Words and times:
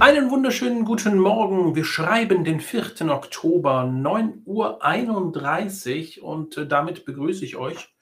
Einen 0.00 0.30
wunderschönen 0.30 0.84
guten 0.86 1.18
Morgen. 1.18 1.76
Wir 1.76 1.84
schreiben 1.84 2.42
den 2.42 2.60
4. 2.60 3.10
Oktober, 3.10 3.82
9.31 3.82 6.22
Uhr 6.22 6.26
und 6.26 6.56
äh, 6.56 6.66
damit 6.66 7.04
begrüße 7.04 7.44
ich 7.44 7.56
euch 7.56 7.94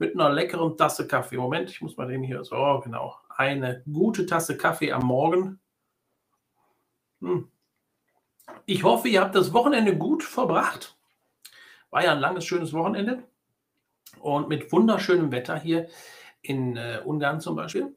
mit 0.00 0.14
einer 0.14 0.30
leckeren 0.30 0.76
Tasse 0.76 1.06
Kaffee. 1.06 1.36
Moment, 1.36 1.70
ich 1.70 1.80
muss 1.80 1.96
mal 1.96 2.08
den 2.08 2.24
hier 2.24 2.42
so, 2.42 2.80
genau. 2.82 3.14
Eine 3.28 3.84
gute 3.90 4.26
Tasse 4.26 4.56
Kaffee 4.56 4.90
am 4.90 5.06
Morgen. 5.06 5.60
Hm. 7.20 7.48
Ich 8.66 8.82
hoffe, 8.82 9.06
ihr 9.06 9.20
habt 9.20 9.36
das 9.36 9.52
Wochenende 9.52 9.96
gut 9.96 10.24
verbracht. 10.24 10.98
War 11.90 12.02
ja 12.02 12.14
ein 12.14 12.20
langes, 12.20 12.46
schönes 12.46 12.72
Wochenende 12.72 13.22
und 14.18 14.48
mit 14.48 14.72
wunderschönem 14.72 15.30
Wetter 15.30 15.56
hier 15.56 15.86
in 16.42 16.76
äh, 16.76 17.00
Ungarn 17.04 17.40
zum 17.40 17.54
Beispiel 17.54 17.94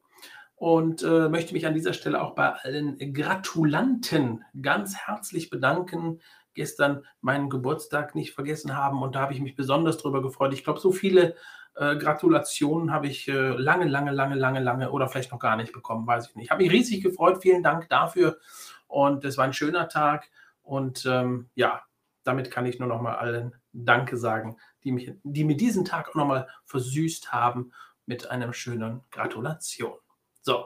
und 0.62 1.02
äh, 1.02 1.28
möchte 1.28 1.56
mich 1.56 1.66
an 1.66 1.74
dieser 1.74 1.92
Stelle 1.92 2.22
auch 2.22 2.36
bei 2.36 2.54
allen 2.54 2.96
Gratulanten 3.16 4.46
ganz 4.62 4.96
herzlich 4.96 5.50
bedanken. 5.50 6.22
Gestern 6.54 7.04
meinen 7.20 7.50
Geburtstag 7.50 8.14
nicht 8.14 8.36
vergessen 8.36 8.78
haben 8.78 9.02
und 9.02 9.16
da 9.16 9.22
habe 9.22 9.34
ich 9.34 9.40
mich 9.40 9.56
besonders 9.56 9.98
darüber 9.98 10.22
gefreut. 10.22 10.54
Ich 10.54 10.64
glaube, 10.64 10.80
so 10.80 10.92
viele 10.92 11.34
äh, 11.74 11.96
Gratulationen 11.96 12.94
habe 12.94 13.08
ich 13.08 13.28
äh, 13.28 13.34
lange, 13.34 13.88
lange, 13.88 14.12
lange, 14.12 14.36
lange, 14.36 14.60
lange 14.60 14.92
oder 14.92 15.08
vielleicht 15.08 15.32
noch 15.32 15.40
gar 15.40 15.56
nicht 15.56 15.74
bekommen, 15.74 16.06
weiß 16.06 16.30
ich 16.30 16.36
nicht. 16.36 16.46
Ich 16.46 16.52
habe 16.52 16.62
mich 16.62 16.72
riesig 16.72 17.02
gefreut. 17.02 17.42
Vielen 17.42 17.64
Dank 17.64 17.90
dafür 17.90 18.38
und 18.86 19.26
es 19.26 19.40
war 19.40 19.46
ein 19.46 19.54
schöner 19.54 19.90
Tag 19.90 20.30
und 20.62 21.08
ähm, 21.08 21.50
ja, 21.56 21.82
damit 22.24 22.52
kann 22.52 22.68
ich 22.68 22.78
nur 22.78 22.88
noch 22.88 23.02
mal 23.02 23.16
allen 23.16 23.56
Danke 23.74 24.16
sagen, 24.16 24.58
die, 24.84 24.92
mich, 24.92 25.12
die 25.24 25.44
mir 25.44 25.58
diesen 25.58 25.86
Tag 25.86 26.10
auch 26.10 26.16
noch 26.16 26.28
mal 26.28 26.48
versüßt 26.66 27.34
haben 27.34 27.72
mit 28.06 28.30
einer 28.30 28.54
schönen 28.54 29.02
Gratulation. 29.10 29.98
So, 30.42 30.66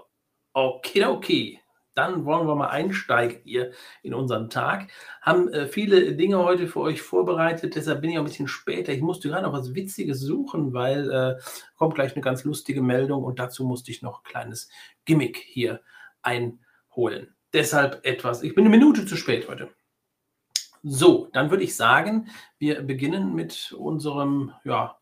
okay, 0.54 1.06
okay. 1.06 1.60
Dann 1.96 2.26
wollen 2.26 2.46
wir 2.46 2.56
mal 2.56 2.68
einsteigen 2.68 3.40
hier 3.46 3.72
in 4.04 4.14
unseren 4.14 4.50
Tag. 4.50 4.92
Haben 5.22 5.48
äh, 5.54 5.66
viele 5.66 6.16
Dinge 6.16 6.40
heute 6.40 6.68
für 6.68 6.82
euch 6.82 7.02
vorbereitet, 7.02 7.76
deshalb 7.76 8.02
bin 8.02 8.10
ich 8.10 8.18
auch 8.18 8.24
ein 8.24 8.28
bisschen 8.28 8.50
später. 8.50 8.92
Ich 8.92 9.02
musste 9.02 9.30
gerade 9.30 9.44
noch 9.44 9.54
was 9.54 9.74
Witziges 9.76 10.20
suchen, 10.20 10.74
weil 10.74 11.10
äh, 11.10 11.36
kommt 11.78 11.96
gleich 11.96 12.14
eine 12.14 12.22
ganz 12.22 12.44
lustige 12.44 12.82
Meldung 12.82 13.24
und 13.24 13.40
dazu 13.40 13.64
musste 13.64 13.92
ich 13.92 14.02
noch 14.02 14.20
ein 14.20 14.24
kleines 14.26 14.70
Gimmick 15.06 15.38
hier 15.38 15.80
einholen. 16.22 17.34
Deshalb 17.54 18.06
etwas, 18.06 18.44
ich 18.44 18.54
bin 18.56 18.66
eine 18.66 18.76
Minute 18.76 19.06
zu 19.06 19.16
spät 19.16 19.48
heute. 19.48 19.70
So, 20.84 21.30
dann 21.32 21.50
würde 21.50 21.64
ich 21.64 21.78
sagen, 21.78 22.28
wir 22.60 22.82
beginnen 22.82 23.34
mit 23.34 23.72
unserem 23.72 24.52
ja, 24.66 24.98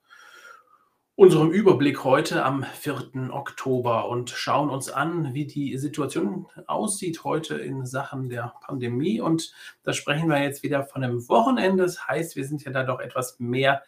unserem 1.15 1.51
Überblick 1.51 2.03
heute 2.03 2.43
am 2.43 2.63
4. 2.63 3.29
Oktober 3.31 4.09
und 4.09 4.31
schauen 4.31 4.71
uns 4.71 4.89
an, 4.89 5.33
wie 5.35 5.45
die 5.45 5.77
Situation 5.77 6.47
aussieht 6.65 7.23
heute 7.23 7.55
in 7.55 7.85
Sachen 7.85 8.29
der 8.29 8.53
Pandemie. 8.61 9.21
Und 9.21 9.53
da 9.83 9.93
sprechen 9.93 10.27
wir 10.27 10.41
jetzt 10.41 10.63
wieder 10.63 10.83
von 10.85 11.03
einem 11.03 11.27
Wochenende. 11.29 11.83
Das 11.83 12.07
heißt, 12.07 12.35
wir 12.35 12.45
sind 12.47 12.63
ja 12.63 12.71
da 12.71 12.83
doch 12.83 12.99
etwas 12.99 13.39
mehr. 13.39 13.83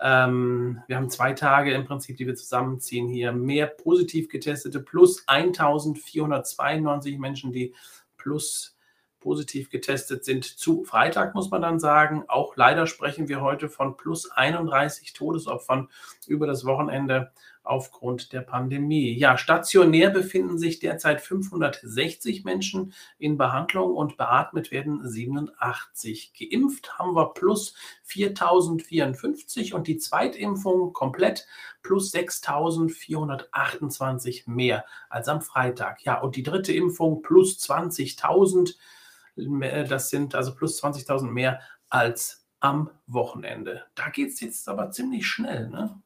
Ähm, 0.00 0.82
wir 0.86 0.96
haben 0.96 1.10
zwei 1.10 1.32
Tage 1.32 1.72
im 1.72 1.84
Prinzip, 1.84 2.16
die 2.16 2.28
wir 2.28 2.36
zusammenziehen 2.36 3.08
hier. 3.08 3.32
Mehr 3.32 3.66
positiv 3.66 4.28
getestete 4.28 4.80
plus 4.80 5.24
1492 5.26 7.18
Menschen, 7.18 7.50
die 7.50 7.74
plus 8.18 8.75
positiv 9.26 9.70
getestet 9.70 10.24
sind 10.24 10.44
zu 10.44 10.84
Freitag, 10.84 11.34
muss 11.34 11.50
man 11.50 11.60
dann 11.60 11.80
sagen. 11.80 12.22
Auch 12.28 12.54
leider 12.54 12.86
sprechen 12.86 13.26
wir 13.26 13.40
heute 13.40 13.68
von 13.68 13.96
plus 13.96 14.30
31 14.30 15.14
Todesopfern 15.14 15.88
über 16.28 16.46
das 16.46 16.64
Wochenende 16.64 17.32
aufgrund 17.64 18.32
der 18.32 18.42
Pandemie. 18.42 19.18
Ja, 19.18 19.36
stationär 19.36 20.10
befinden 20.10 20.58
sich 20.58 20.78
derzeit 20.78 21.20
560 21.20 22.44
Menschen 22.44 22.92
in 23.18 23.36
Behandlung 23.36 23.96
und 23.96 24.16
beatmet 24.16 24.70
werden 24.70 25.04
87. 25.04 26.32
Geimpft 26.38 26.96
haben 26.96 27.16
wir 27.16 27.34
plus 27.34 27.74
4054 28.04 29.74
und 29.74 29.88
die 29.88 29.98
Zweitimpfung 29.98 30.92
komplett 30.92 31.48
plus 31.82 32.12
6428 32.12 34.46
mehr 34.46 34.84
als 35.08 35.26
am 35.26 35.42
Freitag. 35.42 36.04
Ja, 36.04 36.20
und 36.20 36.36
die 36.36 36.44
dritte 36.44 36.72
Impfung 36.72 37.22
plus 37.22 37.58
20.000 37.58 38.76
das 39.36 40.10
sind 40.10 40.34
also 40.34 40.54
plus 40.54 40.82
20.000 40.82 41.30
mehr 41.30 41.60
als 41.88 42.46
am 42.60 42.90
Wochenende. 43.06 43.84
Da 43.94 44.08
geht 44.08 44.32
es 44.32 44.40
jetzt 44.40 44.68
aber 44.68 44.90
ziemlich 44.90 45.26
schnell, 45.26 45.68
ne? 45.68 46.00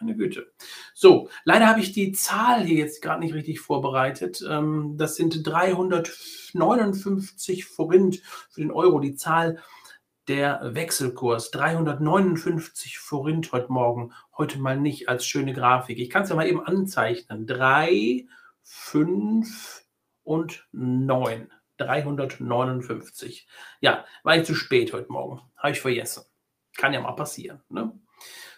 Meine 0.00 0.16
Güte. 0.16 0.50
So, 0.94 1.28
leider 1.44 1.68
habe 1.68 1.80
ich 1.80 1.92
die 1.92 2.12
Zahl 2.12 2.64
hier 2.64 2.78
jetzt 2.78 3.02
gerade 3.02 3.20
nicht 3.20 3.34
richtig 3.34 3.60
vorbereitet. 3.60 4.42
Ähm, 4.48 4.94
das 4.96 5.16
sind 5.16 5.46
359 5.46 7.66
Forint 7.66 8.22
für 8.48 8.62
den 8.62 8.70
Euro. 8.70 9.00
Die 9.00 9.14
Zahl 9.14 9.58
der 10.26 10.74
Wechselkurs 10.74 11.50
359 11.50 12.98
Forint 12.98 13.52
heute 13.52 13.70
Morgen. 13.70 14.14
Heute 14.38 14.58
mal 14.58 14.80
nicht 14.80 15.10
als 15.10 15.26
schöne 15.26 15.52
Grafik. 15.52 15.98
Ich 15.98 16.08
kann 16.08 16.22
es 16.22 16.30
ja 16.30 16.36
mal 16.36 16.48
eben 16.48 16.64
anzeichnen. 16.64 17.46
3, 17.46 18.26
5 18.62 19.84
und 20.22 20.66
9. 20.72 21.50
359. 21.80 23.48
Ja, 23.80 24.04
war 24.22 24.36
ich 24.36 24.44
zu 24.44 24.54
spät 24.54 24.92
heute 24.92 25.10
Morgen. 25.10 25.40
Habe 25.56 25.72
ich 25.72 25.80
vergessen. 25.80 26.24
Kann 26.76 26.92
ja 26.92 27.00
mal 27.00 27.12
passieren. 27.12 27.62
Ne? 27.68 27.92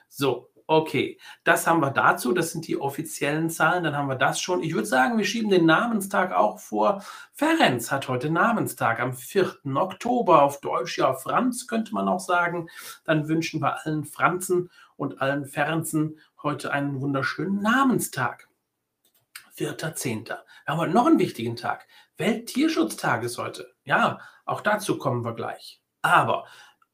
So, 0.09 0.51
okay. 0.67 1.19
Das 1.45 1.67
haben 1.67 1.81
wir 1.81 1.91
dazu. 1.91 2.33
Das 2.33 2.53
sind 2.53 2.67
die 2.67 2.81
offiziellen 2.81 3.51
Zahlen. 3.51 3.85
Dann 3.85 3.97
haben 3.97 4.09
wir 4.09 4.17
das 4.17 4.41
schon. 4.41 4.63
Ich 4.63 4.75
würde 4.75 4.87
sagen, 4.87 5.19
wir 5.19 5.25
schieben 5.25 5.51
den 5.51 5.67
Namenstag 5.67 6.33
auch 6.33 6.59
vor. 6.59 7.03
Ferenc 7.33 7.91
hat 7.91 8.09
heute 8.09 8.31
Namenstag 8.31 9.01
am 9.01 9.15
4. 9.15 9.61
Oktober. 9.75 10.43
Auf 10.43 10.61
Deutsch 10.61 10.99
ja 10.99 11.15
Franz, 11.15 11.67
könnte 11.67 11.95
man 11.95 12.09
auch 12.09 12.21
sagen. 12.21 12.69
Dann 13.05 13.29
wünschen 13.29 13.61
wir 13.61 13.85
allen 13.85 14.05
Franzen 14.05 14.71
und 14.97 15.21
allen 15.21 15.47
Ferenzen 15.47 16.19
heute 16.43 16.73
einen 16.73 17.01
wunderschönen 17.01 17.63
Namenstag. 17.63 18.49
4.10. 19.57 20.29
Wir 20.29 20.39
haben 20.67 20.79
heute 20.79 20.93
noch 20.93 21.07
einen 21.07 21.19
wichtigen 21.19 21.57
Tag. 21.57 21.87
Welttierschutztag 22.23 23.25
ist 23.25 23.37
heute. 23.37 23.75
Ja, 23.85 24.21
auch 24.45 24.61
dazu 24.61 24.97
kommen 24.97 25.25
wir 25.25 25.35
gleich. 25.35 25.83
Aber 26.03 26.45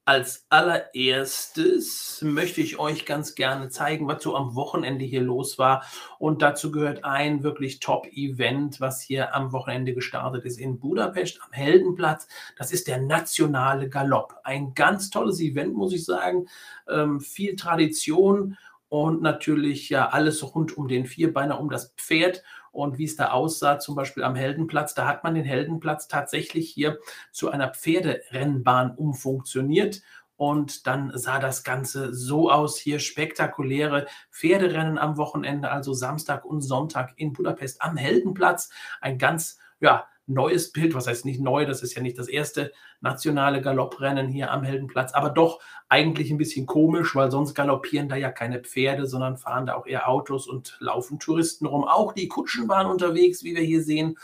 als 0.07 0.47
allererstes 0.49 2.23
möchte 2.23 2.63
ich 2.63 2.79
euch 2.79 3.05
ganz 3.05 3.35
gerne 3.35 3.69
zeigen, 3.69 4.09
was 4.09 4.23
so 4.23 4.35
am 4.35 4.55
Wochenende 4.55 5.05
hier 5.05 5.21
los 5.21 5.59
war. 5.59 5.85
Und 6.19 6.41
dazu 6.41 6.73
gehört 6.73 7.05
ein 7.05 7.43
wirklich 7.43 7.79
Top-Event, 7.79 8.81
was 8.81 9.03
hier 9.03 9.35
am 9.35 9.53
Wochenende 9.53 9.93
gestartet 9.93 10.47
ist 10.47 10.59
in 10.59 10.81
Budapest 10.81 11.43
am 11.43 11.53
Heldenplatz. 11.53 12.27
Das 12.57 12.73
ist 12.73 12.89
der 12.89 13.03
nationale 13.03 13.91
Galopp. 13.91 14.35
Ein 14.45 14.73
ganz 14.73 15.11
tolles 15.11 15.41
Event, 15.41 15.75
muss 15.75 15.93
ich 15.93 16.07
sagen. 16.07 16.49
Ähm, 16.89 17.21
viel 17.21 17.55
Tradition 17.55 18.57
und 18.89 19.21
natürlich 19.21 19.91
ja 19.91 20.09
alles 20.09 20.55
rund 20.55 20.79
um 20.79 20.89
den 20.89 21.05
Vierbeiner, 21.05 21.61
um 21.61 21.69
das 21.69 21.93
Pferd 21.99 22.43
und 22.73 22.99
wie 22.99 23.05
es 23.05 23.17
da 23.17 23.31
aussah, 23.31 23.79
zum 23.79 23.95
Beispiel 23.95 24.25
am 24.25 24.35
Heldenplatz. 24.35 24.95
Da 24.95 25.07
hat 25.07 25.25
man 25.25 25.35
den 25.35 25.45
Heldenplatz 25.45 26.09
tatsächlich 26.09 26.71
hier 26.71 26.99
zu 27.33 27.51
einer 27.51 27.69
Pferderennbahn 27.73 28.95
umfunktioniert. 28.95 30.03
Und 30.37 30.87
dann 30.87 31.11
sah 31.15 31.41
das 31.41 31.65
Ganze 31.65 32.15
so 32.15 32.49
aus 32.49 32.79
hier, 32.79 33.01
spektakuläre 33.01 34.07
Pferderennen 34.31 34.97
am 34.97 35.17
Wochenende, 35.17 35.69
also 35.69 35.95
Samstag 35.95 36.45
und 36.45 36.61
Sonntag 36.61 37.13
in 37.17 37.33
Budapest 37.33 37.83
am 37.83 37.97
Heldenplatz. 37.97 38.71
Ein 39.01 39.19
ganz, 39.19 39.59
ja, 39.81 40.07
neues 40.29 40.73
Bild, 40.73 40.95
was 40.95 41.07
heißt 41.07 41.25
nicht 41.25 41.41
neu, 41.41 41.65
das 41.65 41.83
ist 41.83 41.95
ja 41.95 42.03
nicht 42.03 42.19
das 42.19 42.29
erste 42.29 42.73
nationale 43.01 43.61
Galopprennen 43.61 44.29
hier 44.29 44.51
am 44.53 44.63
Heldenplatz, 44.63 45.13
aber 45.15 45.31
doch 45.31 45.61
eigentlich 45.89 46.31
ein 46.31 46.39
bisschen 46.39 46.67
komisch, 46.67 47.15
weil 47.15 47.31
sonst 47.31 47.55
galoppieren 47.55 48.09
da 48.09 48.17
ja 48.17 48.31
keine 48.31 48.61
Pferde, 48.61 49.07
sondern 49.07 49.39
fahren 49.39 49.67
da 49.67 49.75
auch 49.75 49.87
eher 49.87 50.09
Autos 50.09 50.47
und 50.47 50.77
laufen 50.81 51.19
Touristen 51.19 51.67
rum. 51.67 51.85
Auch 51.85 52.13
die 52.13 52.29
Kutschen 52.29 52.69
waren 52.69 52.87
unterwegs, 52.87 53.43
wie 53.43 53.55
wir 53.55 53.63
hier 53.63 53.83
sehen. 53.83 54.17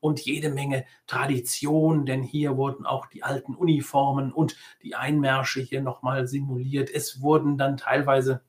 Und 0.00 0.18
jede 0.18 0.50
Menge 0.50 0.84
Tradition, 1.06 2.06
denn 2.06 2.24
hier 2.24 2.56
wurden 2.56 2.86
auch 2.86 3.06
die 3.06 3.22
alten 3.22 3.54
Uniformen 3.54 4.32
und 4.32 4.56
die 4.82 4.96
Einmärsche 4.96 5.60
hier 5.60 5.80
nochmal 5.80 6.26
simuliert. 6.26 6.90
Es 6.90 7.22
wurden 7.22 7.56
dann 7.56 7.76
teilweise 7.76 8.42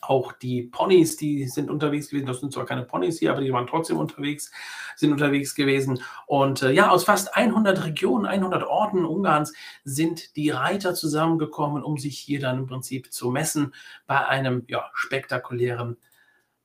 auch 0.00 0.32
die 0.32 0.62
Ponys, 0.62 1.16
die 1.16 1.46
sind 1.46 1.70
unterwegs 1.70 2.10
gewesen. 2.10 2.26
Das 2.26 2.40
sind 2.40 2.52
zwar 2.52 2.66
keine 2.66 2.84
Ponys 2.84 3.18
hier, 3.18 3.32
aber 3.32 3.40
die 3.40 3.52
waren 3.52 3.66
trotzdem 3.66 3.98
unterwegs, 3.98 4.50
sind 4.96 5.12
unterwegs 5.12 5.54
gewesen. 5.54 6.02
Und 6.26 6.62
äh, 6.62 6.72
ja, 6.72 6.90
aus 6.90 7.04
fast 7.04 7.36
100 7.36 7.84
Regionen, 7.84 8.26
100 8.26 8.64
Orten 8.64 9.04
Ungarns 9.04 9.52
sind 9.84 10.36
die 10.36 10.50
Reiter 10.50 10.94
zusammengekommen, 10.94 11.82
um 11.82 11.98
sich 11.98 12.18
hier 12.18 12.40
dann 12.40 12.58
im 12.58 12.66
Prinzip 12.66 13.12
zu 13.12 13.30
messen 13.30 13.74
bei 14.06 14.26
einem 14.26 14.64
ja, 14.68 14.90
spektakulären 14.94 15.96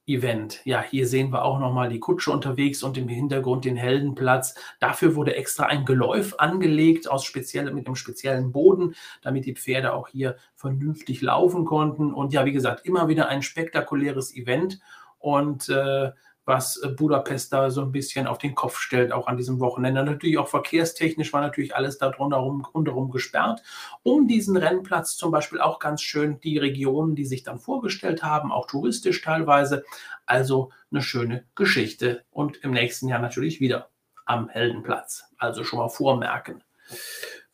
Event. 0.07 0.61
Ja, 0.65 0.83
hier 0.83 1.07
sehen 1.07 1.31
wir 1.31 1.43
auch 1.43 1.59
nochmal 1.59 1.89
die 1.89 1.99
Kutsche 1.99 2.31
unterwegs 2.31 2.83
und 2.83 2.97
im 2.97 3.07
Hintergrund 3.07 3.65
den 3.65 3.75
Heldenplatz. 3.75 4.55
Dafür 4.79 5.15
wurde 5.15 5.35
extra 5.35 5.65
ein 5.65 5.85
Geläuf 5.85 6.39
angelegt 6.39 7.09
aus 7.09 7.25
speziell, 7.25 7.71
mit 7.73 7.87
einem 7.87 7.95
speziellen 7.95 8.51
Boden, 8.51 8.95
damit 9.21 9.45
die 9.45 9.55
Pferde 9.55 9.93
auch 9.93 10.07
hier 10.07 10.37
vernünftig 10.55 11.21
laufen 11.21 11.65
konnten. 11.65 12.13
Und 12.13 12.33
ja, 12.33 12.45
wie 12.45 12.53
gesagt, 12.53 12.85
immer 12.85 13.07
wieder 13.07 13.27
ein 13.29 13.41
spektakuläres 13.41 14.35
Event. 14.35 14.79
Und 15.17 15.69
äh, 15.69 16.11
was 16.45 16.77
äh, 16.77 16.89
Budapest 16.89 17.51
da 17.51 17.69
so 17.69 17.81
ein 17.81 17.91
bisschen 17.91 18.27
auf 18.27 18.37
den 18.37 18.55
Kopf 18.55 18.79
stellt, 18.79 19.11
auch 19.11 19.27
an 19.27 19.37
diesem 19.37 19.59
Wochenende. 19.59 20.03
Natürlich 20.03 20.37
auch 20.37 20.47
verkehrstechnisch 20.47 21.33
war 21.33 21.41
natürlich 21.41 21.75
alles 21.75 21.97
da 21.97 22.09
rundherum, 22.09 22.65
rundherum 22.73 23.09
gesperrt. 23.09 23.61
Um 24.03 24.27
diesen 24.27 24.55
Rennplatz 24.55 25.17
zum 25.17 25.31
Beispiel 25.31 25.59
auch 25.59 25.79
ganz 25.79 26.01
schön 26.01 26.39
die 26.41 26.57
Regionen, 26.57 27.15
die 27.15 27.25
sich 27.25 27.43
dann 27.43 27.59
vorgestellt 27.59 28.23
haben, 28.23 28.51
auch 28.51 28.67
touristisch 28.67 29.21
teilweise. 29.21 29.83
Also 30.25 30.71
eine 30.91 31.01
schöne 31.01 31.45
Geschichte 31.55 32.23
und 32.31 32.57
im 32.57 32.71
nächsten 32.71 33.07
Jahr 33.07 33.19
natürlich 33.19 33.59
wieder 33.59 33.89
am 34.25 34.49
Heldenplatz. 34.49 35.25
Also 35.37 35.63
schon 35.63 35.79
mal 35.79 35.89
vormerken. 35.89 36.63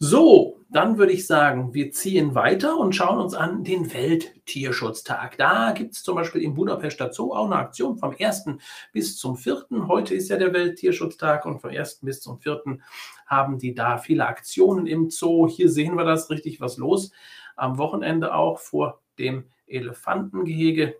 So, 0.04 0.58
dann 0.72 0.98
würde 0.98 1.14
ich 1.14 1.28
sagen, 1.28 1.76
wir 1.76 1.92
ziehen 1.92 2.34
weiter 2.34 2.76
und 2.76 2.96
schauen 2.96 3.20
uns 3.20 3.36
an 3.36 3.64
den 3.64 3.94
Welttierschutztag. 3.94 5.38
Da 5.38 5.74
gibt 5.74 5.94
es 5.94 6.02
zum 6.02 6.16
Beispiel 6.16 6.42
in 6.42 6.56
Budapest 6.56 7.04
Zoo 7.12 7.32
auch 7.32 7.46
eine 7.46 7.58
Aktion 7.58 8.00
vom 8.00 8.16
1. 8.20 8.46
bis 8.94 9.16
zum 9.20 9.38
4. 9.38 9.68
Heute 9.88 10.16
ist 10.16 10.30
ja 10.30 10.38
der 10.38 10.54
Welttierschutztag 10.54 11.46
und 11.46 11.60
vom 11.60 11.70
1. 11.70 12.00
bis 12.02 12.20
zum 12.20 12.40
4. 12.40 12.80
haben 13.28 13.60
die 13.60 13.76
da 13.76 14.00
viele 14.00 14.26
Aktionen 14.26 14.88
im 14.88 15.12
Zoo. 15.12 15.48
Hier 15.48 15.70
sehen 15.70 15.96
wir 15.96 16.04
das 16.04 16.32
richtig 16.32 16.60
was 16.60 16.78
los. 16.78 17.12
Am 17.56 17.78
Wochenende 17.78 18.34
auch 18.34 18.58
vor 18.58 19.04
dem 19.20 19.46
Elefantengehege. 19.68 20.96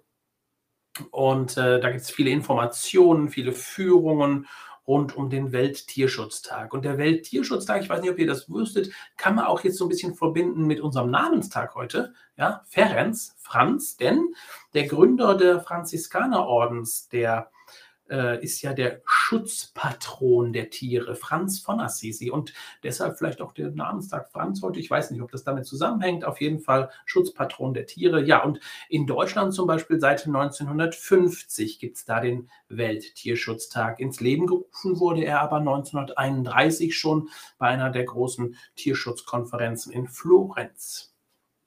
Und 1.10 1.58
äh, 1.58 1.80
da 1.80 1.90
gibt 1.90 2.02
es 2.02 2.12
viele 2.12 2.30
Informationen, 2.30 3.30
viele 3.30 3.54
Führungen 3.54 4.46
rund 4.92 5.16
um 5.16 5.30
den 5.30 5.54
Welttierschutztag. 5.54 6.74
Und 6.74 6.84
der 6.84 6.98
Welttierschutztag, 6.98 7.82
ich 7.82 7.90
weiß 7.90 8.02
nicht, 8.02 8.12
ob 8.12 8.20
ihr 8.20 8.28
das 8.28 8.50
wüsstet, 8.50 8.92
kann 9.16 9.36
man 9.36 9.46
auch 9.46 9.64
jetzt 9.64 9.78
so 9.78 9.86
ein 9.86 9.90
bisschen 9.90 10.16
verbinden 10.16 10.68
mit 10.68 10.82
unserem 10.82 11.10
Namenstag 11.10 11.76
heute, 11.76 12.14
ja, 12.36 12.66
Ferenc, 12.68 13.16
Franz, 13.38 13.96
denn 13.96 14.36
der 14.74 14.88
Gründer 14.88 15.36
der 15.38 15.62
Franziskanerordens, 15.62 17.08
der 17.08 17.52
äh, 18.12 18.44
ist 18.44 18.62
ja 18.62 18.74
der 18.74 19.02
Schutzpatron 19.06 20.54
der 20.54 20.70
Tiere, 20.70 21.16
Franz 21.16 21.60
von 21.60 21.80
Assisi. 21.80 22.30
Und 22.30 22.54
deshalb 22.84 23.18
vielleicht 23.18 23.42
auch 23.42 23.54
der 23.54 23.72
Namenstag 23.72 24.30
Franz 24.32 24.62
heute. 24.62 24.80
Ich 24.80 24.90
weiß 24.90 25.12
nicht, 25.12 25.22
ob 25.22 25.32
das 25.32 25.44
damit 25.44 25.66
zusammenhängt. 25.66 26.26
Auf 26.26 26.42
jeden 26.42 26.60
Fall 26.60 26.92
Schutzpatron 27.06 27.74
der 27.74 27.86
Tiere. 27.86 28.24
Ja, 28.24 28.44
und 28.44 28.60
in 28.90 29.08
Deutschland 29.08 29.54
zum 29.54 29.66
Beispiel 29.66 30.00
seit 30.00 30.28
1950 30.28 31.80
gibt 31.80 31.98
es 31.98 32.06
da 32.06 32.20
den 32.20 32.50
Welttierschutztag. 32.68 34.00
Ins 34.00 34.20
Leben 34.20 34.46
gerufen 34.46 35.00
wurde 35.00 35.24
er 35.24 35.42
aber 35.42 35.58
1931 35.58 36.98
schon 36.98 37.30
bei 37.58 37.68
einer 37.68 37.90
der 37.90 38.04
großen 38.04 38.56
Tierschutzkonferenzen 38.76 39.92
in 39.92 40.08
Florenz. 40.08 41.11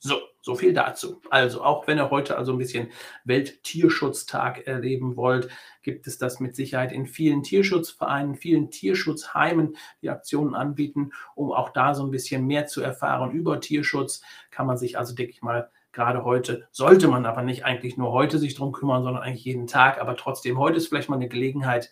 So, 0.07 0.21
so 0.43 0.55
viel 0.55 0.75
dazu. 0.75 1.23
Also, 1.31 1.65
auch 1.65 1.87
wenn 1.87 1.97
ihr 1.97 2.11
heute 2.11 2.37
also 2.37 2.53
ein 2.53 2.59
bisschen 2.59 2.91
Welttierschutztag 3.25 4.67
erleben 4.67 5.17
wollt, 5.17 5.49
gibt 5.81 6.07
es 6.07 6.19
das 6.19 6.41
mit 6.41 6.55
Sicherheit 6.55 6.93
in 6.93 7.07
vielen 7.07 7.43
Tierschutzvereinen, 7.43 8.35
vielen 8.35 8.71
Tierschutzheimen, 8.71 9.79
die 10.03 10.11
Aktionen 10.11 10.55
anbieten, 10.55 11.13
um 11.35 11.53
auch 11.53 11.71
da 11.71 11.95
so 11.95 12.05
ein 12.05 12.11
bisschen 12.11 12.47
mehr 12.47 12.67
zu 12.67 12.83
erfahren 12.83 13.31
über 13.31 13.61
Tierschutz. 13.61 14.21
Kann 14.51 14.67
man 14.67 14.77
sich 14.77 14.99
also, 14.99 15.15
denke 15.15 15.33
ich 15.33 15.41
mal, 15.41 15.71
gerade 15.91 16.23
heute, 16.23 16.69
sollte 16.71 17.09
man 17.09 17.25
aber 17.25 17.41
nicht 17.41 17.65
eigentlich 17.65 17.97
nur 17.97 18.13
heute 18.13 18.39
sich 18.39 18.55
drum 18.55 18.73
kümmern, 18.73 19.05
sondern 19.05 19.23
eigentlich 19.23 19.47
jeden 19.47 19.67
Tag. 19.67 19.99
Aber 19.99 20.17
trotzdem, 20.17 20.59
heute 20.59 20.77
ist 20.77 20.89
vielleicht 20.89 21.09
mal 21.09 21.17
eine 21.17 21.31
Gelegenheit, 21.31 21.91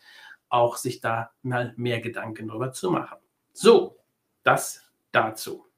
auch 0.50 0.76
sich 0.76 1.00
da 1.00 1.30
mal 1.40 1.72
mehr 1.78 2.02
Gedanken 2.02 2.48
darüber 2.48 2.72
zu 2.72 2.90
machen. 2.90 3.16
So, 3.54 3.96
das 4.42 4.82
dazu. 5.12 5.71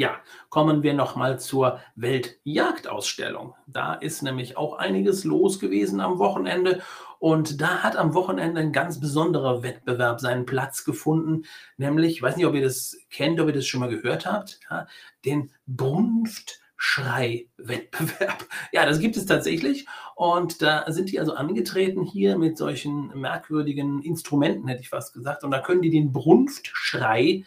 Ja, 0.00 0.20
kommen 0.48 0.82
wir 0.82 0.94
nochmal 0.94 1.38
zur 1.38 1.78
Weltjagdausstellung. 1.94 3.54
Da 3.66 3.92
ist 3.92 4.22
nämlich 4.22 4.56
auch 4.56 4.78
einiges 4.78 5.24
los 5.24 5.60
gewesen 5.60 6.00
am 6.00 6.18
Wochenende. 6.18 6.80
Und 7.18 7.60
da 7.60 7.82
hat 7.82 7.96
am 7.96 8.14
Wochenende 8.14 8.62
ein 8.62 8.72
ganz 8.72 8.98
besonderer 8.98 9.62
Wettbewerb 9.62 10.20
seinen 10.20 10.46
Platz 10.46 10.86
gefunden, 10.86 11.42
nämlich, 11.76 12.12
ich 12.12 12.22
weiß 12.22 12.38
nicht, 12.38 12.46
ob 12.46 12.54
ihr 12.54 12.62
das 12.62 12.96
kennt, 13.10 13.38
ob 13.40 13.48
ihr 13.48 13.52
das 13.52 13.66
schon 13.66 13.80
mal 13.80 13.90
gehört 13.90 14.24
habt, 14.24 14.58
ja, 14.70 14.86
den 15.26 15.52
Brunftschrei-Wettbewerb. 15.66 18.46
Ja, 18.72 18.86
das 18.86 19.00
gibt 19.00 19.18
es 19.18 19.26
tatsächlich. 19.26 19.86
Und 20.14 20.62
da 20.62 20.90
sind 20.90 21.12
die 21.12 21.20
also 21.20 21.34
angetreten 21.34 22.04
hier 22.04 22.38
mit 22.38 22.56
solchen 22.56 23.08
merkwürdigen 23.20 24.00
Instrumenten, 24.00 24.66
hätte 24.66 24.80
ich 24.80 24.88
fast 24.88 25.12
gesagt. 25.12 25.44
Und 25.44 25.50
da 25.50 25.60
können 25.60 25.82
die 25.82 25.90
den 25.90 26.10
Brunftschrei 26.10 27.44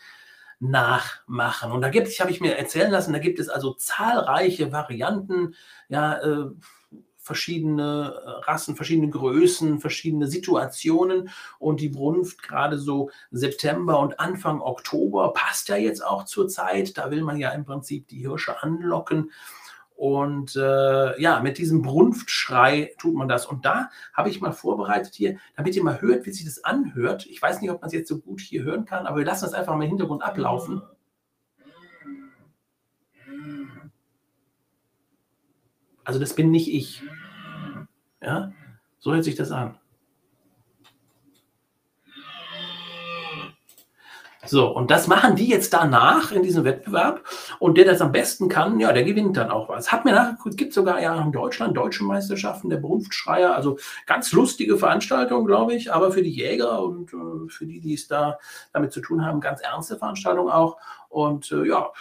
nachmachen. 0.59 1.71
Und 1.71 1.81
da 1.81 1.89
gibt 1.89 2.07
es, 2.07 2.19
habe 2.19 2.31
ich 2.31 2.41
mir 2.41 2.57
erzählen 2.57 2.91
lassen, 2.91 3.13
da 3.13 3.19
gibt 3.19 3.39
es 3.39 3.49
also 3.49 3.73
zahlreiche 3.73 4.71
Varianten, 4.71 5.55
ja, 5.89 6.21
äh, 6.21 6.45
verschiedene 7.23 8.41
Rassen, 8.43 8.75
verschiedene 8.75 9.09
Größen, 9.09 9.79
verschiedene 9.79 10.27
Situationen. 10.27 11.29
Und 11.57 11.79
die 11.79 11.89
Brunft 11.89 12.43
gerade 12.43 12.77
so 12.77 13.11
September 13.31 13.99
und 13.99 14.19
Anfang 14.19 14.61
Oktober 14.61 15.31
passt 15.33 15.69
ja 15.69 15.77
jetzt 15.77 16.05
auch 16.05 16.25
zur 16.25 16.49
Zeit. 16.49 16.97
Da 16.97 17.11
will 17.11 17.23
man 17.23 17.37
ja 17.37 17.51
im 17.51 17.63
Prinzip 17.63 18.09
die 18.09 18.19
Hirsche 18.19 18.61
anlocken. 18.61 19.31
Und 19.95 20.55
äh, 20.55 21.21
ja, 21.21 21.39
mit 21.41 21.57
diesem 21.57 21.81
Brunftschrei 21.81 22.93
tut 22.97 23.15
man 23.15 23.27
das. 23.27 23.45
Und 23.45 23.65
da 23.65 23.89
habe 24.13 24.29
ich 24.29 24.41
mal 24.41 24.51
vorbereitet 24.51 25.13
hier, 25.13 25.37
damit 25.55 25.75
ihr 25.75 25.83
mal 25.83 26.01
hört, 26.01 26.25
wie 26.25 26.31
sich 26.31 26.45
das 26.45 26.63
anhört. 26.63 27.25
Ich 27.27 27.41
weiß 27.41 27.61
nicht, 27.61 27.71
ob 27.71 27.81
man 27.81 27.87
es 27.87 27.93
jetzt 27.93 28.09
so 28.09 28.19
gut 28.19 28.41
hier 28.41 28.63
hören 28.63 28.85
kann, 28.85 29.05
aber 29.05 29.17
wir 29.17 29.25
lassen 29.25 29.45
das 29.45 29.53
einfach 29.53 29.75
mal 29.75 29.83
im 29.83 29.89
Hintergrund 29.89 30.23
ablaufen. 30.23 30.81
Also 36.03 36.19
das 36.19 36.35
bin 36.35 36.51
nicht 36.51 36.73
ich. 36.73 37.01
Ja, 38.21 38.51
so 38.99 39.13
hört 39.13 39.23
sich 39.23 39.35
das 39.35 39.51
an. 39.51 39.77
So, 44.45 44.67
und 44.67 44.91
das 44.91 45.07
machen 45.07 45.35
die 45.35 45.47
jetzt 45.47 45.73
danach 45.73 46.31
in 46.31 46.43
diesem 46.43 46.65
Wettbewerb. 46.65 47.23
Und 47.59 47.77
der 47.77 47.85
das 47.85 48.01
am 48.01 48.11
besten 48.11 48.49
kann, 48.49 48.79
ja, 48.79 48.91
der 48.91 49.03
gewinnt 49.03 49.37
dann 49.37 49.51
auch 49.51 49.69
was. 49.69 49.91
Hat 49.91 50.03
mir 50.03 50.11
nachgeguckt, 50.11 50.57
gibt 50.57 50.73
sogar 50.73 51.01
ja 51.01 51.21
in 51.21 51.31
Deutschland 51.31 51.77
deutsche 51.77 52.03
Meisterschaften 52.03 52.69
der 52.69 52.77
Berufsschreier. 52.77 53.55
Also 53.55 53.77
ganz 54.05 54.33
lustige 54.33 54.77
Veranstaltung, 54.77 55.45
glaube 55.45 55.73
ich, 55.73 55.93
aber 55.93 56.11
für 56.11 56.23
die 56.23 56.31
Jäger 56.31 56.83
und 56.83 57.13
äh, 57.13 57.49
für 57.49 57.65
die, 57.65 57.79
die 57.79 57.93
es 57.93 58.07
da 58.07 58.37
damit 58.73 58.91
zu 58.91 58.99
tun 58.99 59.25
haben, 59.25 59.39
ganz 59.39 59.61
ernste 59.61 59.97
Veranstaltung 59.97 60.49
auch. 60.49 60.77
Und 61.07 61.51
äh, 61.51 61.65
ja, 61.65 61.91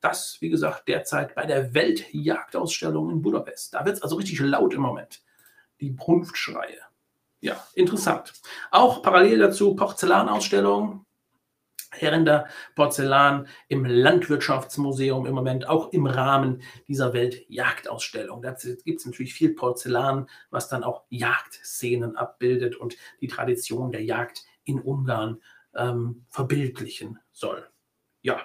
das, 0.00 0.38
wie 0.40 0.48
gesagt, 0.48 0.88
derzeit 0.88 1.34
bei 1.34 1.46
der 1.46 1.74
Weltjagdausstellung 1.74 3.10
in 3.10 3.22
Budapest. 3.22 3.74
Da 3.74 3.84
wird 3.84 3.96
es 3.96 4.02
also 4.02 4.16
richtig 4.16 4.40
laut 4.40 4.74
im 4.74 4.80
Moment. 4.80 5.22
Die 5.80 5.90
Brunftschreie. 5.90 6.78
Ja, 7.40 7.56
interessant. 7.74 8.32
Auch 8.70 9.02
parallel 9.02 9.38
dazu 9.38 9.74
Porzellanausstellung, 9.74 11.04
Herrender 11.92 12.46
Porzellan 12.74 13.46
im 13.68 13.84
Landwirtschaftsmuseum 13.84 15.26
im 15.26 15.34
Moment, 15.34 15.68
auch 15.68 15.92
im 15.92 16.06
Rahmen 16.06 16.62
dieser 16.88 17.12
Weltjagdausstellung. 17.12 18.42
Da 18.42 18.56
gibt 18.84 19.00
es 19.00 19.06
natürlich 19.06 19.34
viel 19.34 19.54
Porzellan, 19.54 20.28
was 20.50 20.68
dann 20.68 20.84
auch 20.84 21.04
Jagdszenen 21.10 22.16
abbildet 22.16 22.76
und 22.76 22.96
die 23.20 23.28
Tradition 23.28 23.92
der 23.92 24.02
Jagd 24.02 24.44
in 24.64 24.80
Ungarn 24.80 25.40
ähm, 25.74 26.24
verbildlichen 26.30 27.18
soll. 27.32 27.66
Ja. 28.22 28.40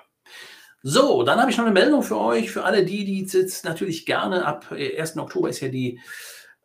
So, 0.83 1.23
dann 1.23 1.39
habe 1.39 1.49
ich 1.49 1.57
noch 1.57 1.65
eine 1.65 1.73
Meldung 1.73 2.03
für 2.03 2.17
euch, 2.17 2.51
für 2.51 2.63
alle 2.63 2.85
die, 2.85 3.03
die 3.03 3.23
jetzt 3.23 3.65
natürlich 3.65 4.05
gerne 4.05 4.45
ab 4.45 4.71
1. 4.71 5.15
Äh, 5.15 5.19
Oktober 5.19 5.49
ist 5.49 5.59
ja 5.59 5.69
die 5.69 5.99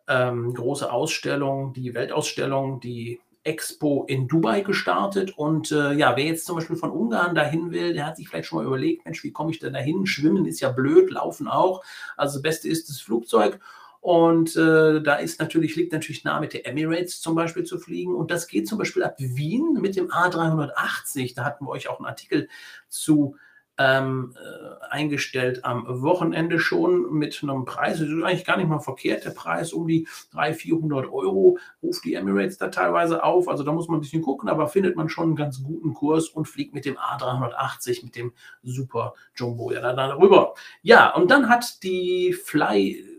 ähm, 0.08 0.52
große 0.52 0.90
Ausstellung, 0.90 1.72
die 1.72 1.94
Weltausstellung, 1.94 2.80
die 2.80 3.20
Expo 3.44 4.04
in 4.04 4.28
Dubai 4.28 4.60
gestartet. 4.60 5.36
Und 5.36 5.72
äh, 5.72 5.92
ja, 5.92 6.16
wer 6.16 6.24
jetzt 6.24 6.46
zum 6.46 6.56
Beispiel 6.56 6.76
von 6.76 6.90
Ungarn 6.90 7.34
dahin 7.34 7.72
will, 7.72 7.92
der 7.92 8.06
hat 8.06 8.16
sich 8.16 8.28
vielleicht 8.28 8.48
schon 8.48 8.58
mal 8.58 8.66
überlegt, 8.66 9.04
Mensch, 9.04 9.22
wie 9.24 9.32
komme 9.32 9.50
ich 9.50 9.58
denn 9.58 9.72
dahin? 9.72 10.06
Schwimmen 10.06 10.46
ist 10.46 10.60
ja 10.60 10.70
blöd, 10.70 11.10
laufen 11.10 11.48
auch. 11.48 11.82
Also 12.16 12.34
das 12.34 12.42
Beste 12.42 12.68
ist 12.68 12.88
das 12.88 13.00
Flugzeug. 13.00 13.58
Und 14.00 14.56
äh, 14.56 15.00
da 15.00 15.14
ist 15.14 15.38
natürlich, 15.38 15.76
liegt 15.76 15.92
natürlich 15.92 16.24
nah 16.24 16.40
mit 16.40 16.54
der 16.54 16.66
Emirates 16.66 17.20
zum 17.20 17.36
Beispiel 17.36 17.62
zu 17.62 17.78
fliegen. 17.78 18.14
Und 18.14 18.30
das 18.30 18.48
geht 18.48 18.66
zum 18.66 18.78
Beispiel 18.78 19.04
ab 19.04 19.14
Wien 19.18 19.74
mit 19.80 19.94
dem 19.94 20.08
A380. 20.08 21.34
Da 21.36 21.44
hatten 21.44 21.64
wir 21.64 21.70
euch 21.70 21.88
auch 21.88 21.98
einen 21.98 22.06
Artikel 22.06 22.48
zu 22.88 23.36
ähm, 23.82 24.34
äh, 24.36 24.86
eingestellt 24.90 25.64
am 25.64 25.84
Wochenende 26.02 26.58
schon 26.58 27.12
mit 27.12 27.40
einem 27.42 27.64
Preis. 27.64 27.98
Das 27.98 28.08
ist 28.08 28.22
eigentlich 28.22 28.44
gar 28.44 28.56
nicht 28.56 28.68
mal 28.68 28.78
verkehrt, 28.78 29.24
der 29.24 29.30
Preis 29.30 29.72
um 29.72 29.86
die 29.86 30.06
300, 30.32 30.56
400 30.56 31.06
Euro 31.06 31.58
ruft 31.82 32.04
die 32.04 32.14
Emirates 32.14 32.58
da 32.58 32.68
teilweise 32.68 33.24
auf. 33.24 33.48
Also 33.48 33.64
da 33.64 33.72
muss 33.72 33.88
man 33.88 33.98
ein 33.98 34.02
bisschen 34.02 34.22
gucken, 34.22 34.48
aber 34.48 34.68
findet 34.68 34.96
man 34.96 35.08
schon 35.08 35.24
einen 35.24 35.36
ganz 35.36 35.62
guten 35.62 35.94
Kurs 35.94 36.28
und 36.28 36.46
fliegt 36.46 36.74
mit 36.74 36.84
dem 36.84 36.96
A380, 36.96 38.04
mit 38.04 38.16
dem 38.16 38.32
Super 38.62 39.14
Jumbo 39.34 39.72
ja 39.72 39.80
dann 39.80 39.96
darüber. 39.96 40.54
Ja, 40.82 41.14
und 41.14 41.30
dann 41.30 41.48
hat 41.48 41.82
die 41.82 42.32
Fly 42.32 43.11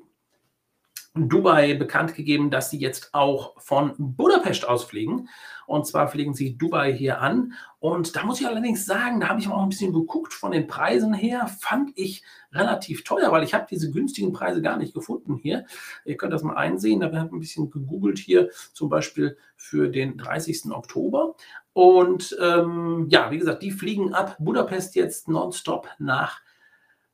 Dubai 1.16 1.76
bekannt 1.76 2.16
gegeben, 2.16 2.50
dass 2.50 2.72
sie 2.72 2.80
jetzt 2.80 3.14
auch 3.14 3.54
von 3.62 3.94
Budapest 3.98 4.68
ausfliegen. 4.68 5.30
Und 5.68 5.86
zwar 5.86 6.08
fliegen 6.08 6.34
sie 6.34 6.58
Dubai 6.58 6.92
hier 6.92 7.22
an. 7.22 7.54
Und 7.80 8.16
da 8.16 8.24
muss 8.24 8.42
ich 8.42 8.48
allerdings 8.48 8.86
sagen, 8.86 9.20
da 9.20 9.30
habe 9.30 9.40
ich 9.40 9.48
mal 9.48 9.62
ein 9.62 9.70
bisschen 9.70 9.94
geguckt 9.94 10.34
von 10.34 10.52
den 10.52 10.66
Preisen 10.66 11.14
her, 11.14 11.48
fand 11.48 11.92
ich 11.96 12.24
relativ 12.52 13.04
teuer, 13.04 13.32
weil 13.32 13.44
ich 13.44 13.54
habe 13.54 13.68
diese 13.70 13.92
günstigen 13.92 14.34
Preise 14.34 14.62
gar 14.62 14.78
nicht 14.78 14.94
gefunden 14.94 15.38
hier. 15.38 15.66
Ihr 16.04 16.18
könnt 16.18 16.34
das 16.34 16.44
mal 16.44 16.56
einsehen, 16.56 17.00
da 17.00 17.08
habe 17.08 17.28
ich 17.28 17.32
ein 17.32 17.40
bisschen 17.40 17.70
gegoogelt 17.70 18.18
hier, 18.18 18.50
zum 18.74 18.90
Beispiel 18.90 19.38
für 19.56 19.90
den 19.90 20.18
30. 20.18 20.72
Oktober. 20.72 21.36
Und 21.74 22.36
ähm, 22.42 23.08
ja, 23.10 23.30
wie 23.30 23.38
gesagt, 23.38 23.62
die 23.62 23.72
fliegen 23.72 24.14
ab 24.14 24.36
Budapest 24.40 24.96
jetzt 24.96 25.28
nonstop 25.28 25.88
nach 26.00 26.42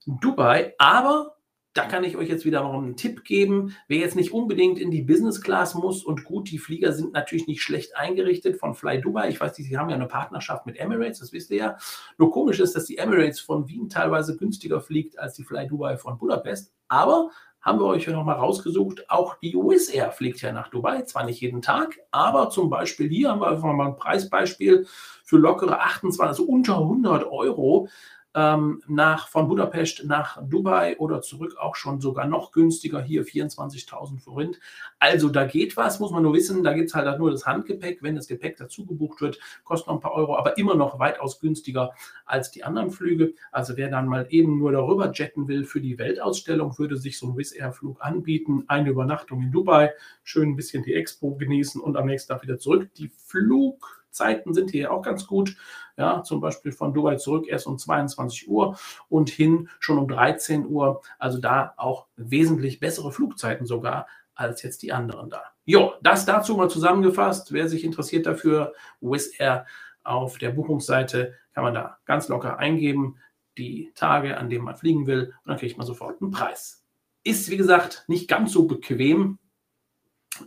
Dubai. 0.05 0.73
Aber 0.77 1.35
da 1.73 1.85
kann 1.85 2.03
ich 2.03 2.17
euch 2.17 2.29
jetzt 2.29 2.45
wieder 2.45 2.63
mal 2.63 2.77
einen 2.77 2.95
Tipp 2.95 3.23
geben. 3.23 3.75
Wer 3.87 3.99
jetzt 3.99 4.15
nicht 4.15 4.33
unbedingt 4.33 4.79
in 4.79 4.89
die 4.89 5.03
Business 5.03 5.41
Class 5.41 5.75
muss 5.75 6.03
und 6.03 6.23
gut, 6.23 6.49
die 6.49 6.57
Flieger 6.57 6.93
sind 6.93 7.13
natürlich 7.13 7.47
nicht 7.47 7.61
schlecht 7.61 7.95
eingerichtet 7.95 8.57
von 8.57 8.73
Fly 8.73 9.01
Dubai. 9.01 9.29
Ich 9.29 9.39
weiß, 9.39 9.55
sie 9.55 9.77
haben 9.77 9.89
ja 9.89 9.95
eine 9.95 10.07
Partnerschaft 10.07 10.65
mit 10.65 10.77
Emirates, 10.77 11.19
das 11.19 11.31
wisst 11.31 11.51
ihr 11.51 11.57
ja. 11.57 11.77
Nur 12.17 12.31
komisch 12.31 12.59
ist, 12.59 12.75
dass 12.75 12.85
die 12.85 12.97
Emirates 12.97 13.39
von 13.39 13.67
Wien 13.67 13.87
teilweise 13.89 14.35
günstiger 14.35 14.81
fliegt 14.81 15.19
als 15.19 15.35
die 15.35 15.43
Fly 15.43 15.67
Dubai 15.67 15.97
von 15.97 16.17
Budapest. 16.17 16.73
Aber 16.87 17.29
haben 17.61 17.79
wir 17.79 17.85
euch 17.85 18.05
ja 18.05 18.13
nochmal 18.13 18.37
rausgesucht, 18.37 19.09
auch 19.09 19.35
die 19.35 19.55
US 19.55 19.89
Air 19.89 20.11
fliegt 20.11 20.41
ja 20.41 20.53
nach 20.53 20.69
Dubai, 20.69 21.01
zwar 21.03 21.25
nicht 21.25 21.41
jeden 21.41 21.61
Tag, 21.61 21.99
aber 22.09 22.49
zum 22.49 22.69
Beispiel 22.69 23.09
hier 23.09 23.29
haben 23.29 23.41
wir 23.41 23.49
einfach 23.49 23.71
mal 23.73 23.87
ein 23.87 23.97
Preisbeispiel 23.97 24.87
für 25.25 25.37
lockere 25.37 25.81
28, 25.81 26.21
also 26.21 26.43
unter 26.45 26.77
100 26.77 27.25
Euro 27.25 27.89
ähm, 28.35 28.81
nach, 28.87 29.27
von 29.27 29.47
Budapest 29.47 30.05
nach 30.05 30.39
Dubai 30.43 30.97
oder 30.97 31.21
zurück 31.21 31.55
auch 31.59 31.75
schon 31.75 31.99
sogar 31.99 32.27
noch 32.27 32.51
günstiger, 32.51 33.01
hier 33.01 33.25
24.000 33.25 34.19
Forint. 34.19 34.59
Also 34.99 35.29
da 35.29 35.45
geht 35.45 35.75
was, 35.77 35.99
muss 35.99 36.11
man 36.11 36.23
nur 36.23 36.33
wissen, 36.33 36.63
da 36.63 36.73
gibt 36.73 36.89
es 36.89 36.95
halt 36.95 37.17
nur 37.17 37.31
das 37.31 37.47
Handgepäck. 37.47 38.03
Wenn 38.03 38.15
das 38.15 38.27
Gepäck 38.27 38.57
dazu 38.57 38.85
gebucht 38.85 39.21
wird, 39.21 39.39
kostet 39.63 39.87
noch 39.87 39.95
ein 39.95 39.99
paar 39.99 40.13
Euro, 40.13 40.37
aber 40.37 40.57
immer 40.57 40.75
noch 40.75 40.99
weitaus 40.99 41.39
günstiger 41.39 41.93
als 42.25 42.51
die 42.51 42.63
anderen 42.63 42.91
Flüge. 42.91 43.33
Also 43.51 43.77
wer 43.77 43.89
dann 43.89 44.07
mal 44.07 44.27
eben 44.29 44.59
nur 44.59 44.71
darüber 44.71 45.11
jetten 45.11 45.47
will 45.47 45.63
für 45.63 45.81
die 45.81 45.97
Weltausstellung, 45.97 46.77
würde 46.77 46.97
sich 46.97 47.17
so 47.17 47.27
ein 47.27 47.37
Wizz 47.37 47.55
Air 47.55 47.73
Flug 47.73 48.01
anbieten. 48.01 48.63
Eine 48.67 48.91
Übernachtung 48.91 49.41
in 49.41 49.51
Dubai, 49.51 49.91
schön 50.23 50.49
ein 50.49 50.55
bisschen 50.55 50.83
die 50.83 50.93
Expo 50.93 51.35
genießen 51.35 51.81
und 51.81 51.97
am 51.97 52.05
nächsten 52.05 52.31
Tag 52.31 52.43
wieder 52.43 52.59
zurück. 52.59 52.93
Die 52.95 53.09
Flug 53.09 53.98
Zeiten 54.11 54.53
sind 54.53 54.71
hier 54.71 54.91
auch 54.91 55.01
ganz 55.01 55.27
gut. 55.27 55.55
Ja, 55.97 56.23
zum 56.23 56.39
Beispiel 56.39 56.71
von 56.71 56.93
Dubai 56.93 57.15
zurück 57.15 57.47
erst 57.47 57.67
um 57.67 57.77
22 57.77 58.47
Uhr 58.47 58.77
und 59.09 59.29
hin 59.29 59.69
schon 59.79 59.97
um 59.97 60.07
13 60.07 60.65
Uhr. 60.65 61.01
Also 61.17 61.39
da 61.39 61.73
auch 61.77 62.07
wesentlich 62.15 62.79
bessere 62.79 63.11
Flugzeiten 63.11 63.65
sogar 63.65 64.07
als 64.33 64.61
jetzt 64.63 64.81
die 64.83 64.93
anderen 64.93 65.29
da. 65.29 65.43
Jo, 65.65 65.93
das 66.01 66.25
dazu 66.25 66.55
mal 66.55 66.69
zusammengefasst. 66.69 67.51
Wer 67.51 67.67
sich 67.67 67.83
interessiert 67.83 68.25
dafür, 68.25 68.73
Wizz 69.01 69.39
Air 69.39 69.65
auf 70.03 70.37
der 70.37 70.51
Buchungsseite 70.51 71.35
kann 71.53 71.63
man 71.63 71.73
da 71.73 71.97
ganz 72.05 72.29
locker 72.29 72.57
eingeben, 72.57 73.17
die 73.57 73.91
Tage, 73.95 74.37
an 74.37 74.49
denen 74.49 74.63
man 74.63 74.77
fliegen 74.77 75.05
will, 75.07 75.33
und 75.43 75.49
dann 75.49 75.57
kriegt 75.57 75.77
man 75.77 75.85
sofort 75.85 76.21
einen 76.21 76.31
Preis. 76.31 76.85
Ist, 77.23 77.49
wie 77.49 77.57
gesagt, 77.57 78.05
nicht 78.07 78.29
ganz 78.29 78.53
so 78.53 78.65
bequem 78.65 79.37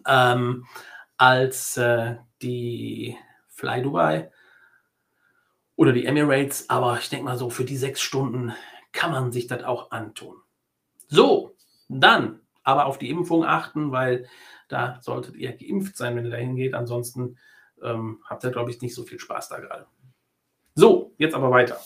ähm, 0.07 0.67
als 1.19 1.77
äh, 1.77 2.17
die 2.41 3.17
Fly 3.53 3.83
Dubai 3.83 4.31
oder 5.77 5.93
die 5.93 6.07
Emirates, 6.07 6.69
aber 6.69 6.99
ich 6.99 7.09
denke 7.09 7.25
mal 7.25 7.39
so, 7.39 7.51
für 7.51 7.65
die 7.65 7.77
sechs 7.77 8.01
Stunden 8.01 8.53
kann 8.93 9.13
man 9.13 9.33
sich 9.33 9.47
das 9.47 9.65
auch 9.65 9.91
antun. 9.91 10.37
So, 11.09 11.57
dann 11.89 12.41
aber 12.63 12.87
auf 12.87 12.99
die 12.99 13.11
Impfung 13.11 13.45
achten, 13.45 13.93
weil 13.93 14.29
da 14.69 14.99
solltet 15.03 15.37
ihr 15.37 15.53
geimpft 15.53 15.97
sein, 15.97 16.17
wenn 16.17 16.25
ihr 16.25 16.31
dahin 16.31 16.57
geht. 16.57 16.75
Ansonsten 16.75 17.39
ähm, 17.83 18.23
habt 18.25 18.45
ihr, 18.45 18.51
glaube 18.51 18.71
ich, 18.71 18.81
nicht 18.81 18.95
so 18.95 19.05
viel 19.05 19.19
Spaß 19.19 19.49
da 19.49 19.59
gerade. 19.59 19.87
So, 20.75 21.13
jetzt 21.19 21.35
aber 21.35 21.51
weiter 21.51 21.81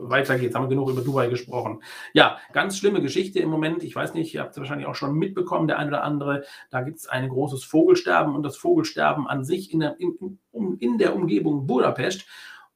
weiter 0.00 0.38
geht's. 0.38 0.54
Haben 0.54 0.64
wir 0.64 0.70
genug 0.70 0.90
über 0.90 1.02
Dubai 1.02 1.28
gesprochen. 1.28 1.82
Ja, 2.12 2.38
ganz 2.52 2.78
schlimme 2.78 3.00
Geschichte 3.02 3.38
im 3.40 3.50
Moment. 3.50 3.82
Ich 3.82 3.94
weiß 3.94 4.14
nicht, 4.14 4.34
ihr 4.34 4.40
habt 4.40 4.52
es 4.52 4.58
wahrscheinlich 4.58 4.86
auch 4.86 4.94
schon 4.94 5.14
mitbekommen, 5.14 5.68
der 5.68 5.78
eine 5.78 5.88
oder 5.88 6.04
andere. 6.04 6.44
Da 6.70 6.82
gibt 6.82 6.98
es 6.98 7.08
ein 7.08 7.28
großes 7.28 7.64
Vogelsterben 7.64 8.34
und 8.34 8.42
das 8.42 8.56
Vogelsterben 8.56 9.26
an 9.26 9.44
sich 9.44 9.72
in 9.72 9.80
der, 9.80 9.96
in, 9.98 10.38
in 10.78 10.98
der 10.98 11.14
Umgebung 11.14 11.66
Budapest. 11.66 12.26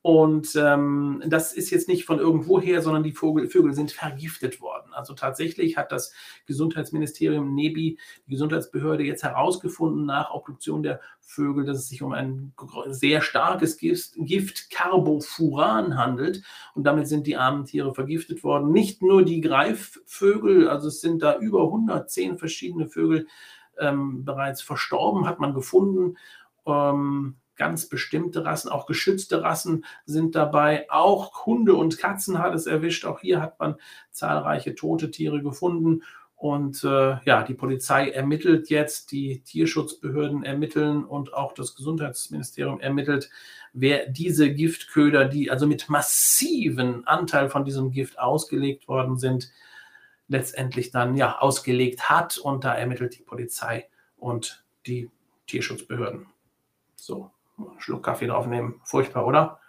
Und 0.03 0.57
ähm, 0.57 1.23
das 1.27 1.53
ist 1.53 1.71
jetzt 1.71 1.87
nicht 1.87 2.07
von 2.07 2.19
irgendwoher, 2.19 2.81
sondern 2.81 3.03
die 3.03 3.13
Vogel, 3.13 3.49
Vögel 3.49 3.75
sind 3.75 3.93
vergiftet 3.93 4.63
worden. 4.63 4.95
Also 4.95 5.13
tatsächlich 5.13 5.77
hat 5.77 5.93
das 5.93 6.15
Gesundheitsministerium 6.47 7.55
NEBI, 7.55 7.99
die 8.27 8.31
Gesundheitsbehörde, 8.31 9.05
jetzt 9.05 9.25
herausgefunden 9.25 10.07
nach 10.07 10.31
Obduktion 10.31 10.83
der 10.83 11.01
Vögel, 11.21 11.67
dass 11.67 11.77
es 11.77 11.89
sich 11.89 12.03
um 12.03 12.13
ein 12.13 12.55
sehr 12.87 13.21
starkes 13.21 13.77
Gift, 13.77 14.15
Gift 14.17 14.71
Carbofuran 14.71 15.99
handelt. 15.99 16.43
Und 16.75 16.85
damit 16.85 17.07
sind 17.07 17.27
die 17.27 17.37
armen 17.37 17.67
Tiere 17.67 17.95
vergiftet 17.95 18.43
worden. 18.43 18.73
Nicht 18.73 19.03
nur 19.03 19.23
die 19.23 19.43
Greifvögel, 19.43 20.67
also 20.67 20.89
es 20.89 21.03
sind 21.03 21.23
da 21.23 21.39
über 21.39 21.65
110 21.65 22.39
verschiedene 22.39 22.89
Vögel 22.89 23.27
ähm, 23.79 24.25
bereits 24.25 24.63
verstorben, 24.63 25.27
hat 25.27 25.41
man 25.41 25.53
gefunden. 25.53 26.17
Ähm, 26.67 27.37
ganz 27.61 27.91
bestimmte 27.91 28.47
Rassen, 28.47 28.71
auch 28.71 28.87
geschützte 28.87 29.43
Rassen 29.43 29.85
sind 30.07 30.35
dabei. 30.35 30.91
Auch 30.91 31.45
Hunde 31.45 31.75
und 31.75 31.99
Katzen 31.99 32.39
hat 32.39 32.55
es 32.55 32.65
erwischt. 32.65 33.05
Auch 33.05 33.21
hier 33.21 33.43
hat 33.43 33.61
man 33.61 33.75
zahlreiche 34.11 34.75
tote 34.75 35.11
Tiere 35.11 35.43
gefunden. 35.43 36.03
Und 36.37 36.83
äh, 36.85 37.19
ja, 37.23 37.43
die 37.43 37.53
Polizei 37.53 38.09
ermittelt 38.09 38.71
jetzt, 38.71 39.13
die 39.13 39.43
Tierschutzbehörden 39.43 40.43
ermitteln 40.43 41.05
und 41.05 41.35
auch 41.35 41.53
das 41.53 41.75
Gesundheitsministerium 41.75 42.81
ermittelt, 42.81 43.29
wer 43.75 44.07
diese 44.09 44.51
Giftköder, 44.55 45.27
die 45.27 45.51
also 45.51 45.67
mit 45.67 45.91
massiven 45.91 47.07
Anteil 47.07 47.51
von 47.51 47.67
diesem 47.67 47.91
Gift 47.91 48.19
ausgelegt 48.19 48.89
worden 48.89 49.19
sind, 49.19 49.53
letztendlich 50.29 50.93
dann 50.93 51.15
ja 51.15 51.41
ausgelegt 51.41 52.09
hat. 52.09 52.39
Und 52.39 52.65
da 52.65 52.75
ermittelt 52.75 53.19
die 53.19 53.23
Polizei 53.23 53.91
und 54.17 54.65
die 54.87 55.11
Tierschutzbehörden. 55.47 56.27
So. 56.97 57.31
Schluck 57.79 58.05
Kaffee 58.05 58.27
draufnehmen. 58.27 58.81
Furchtbar, 58.85 59.27
oder? 59.27 59.61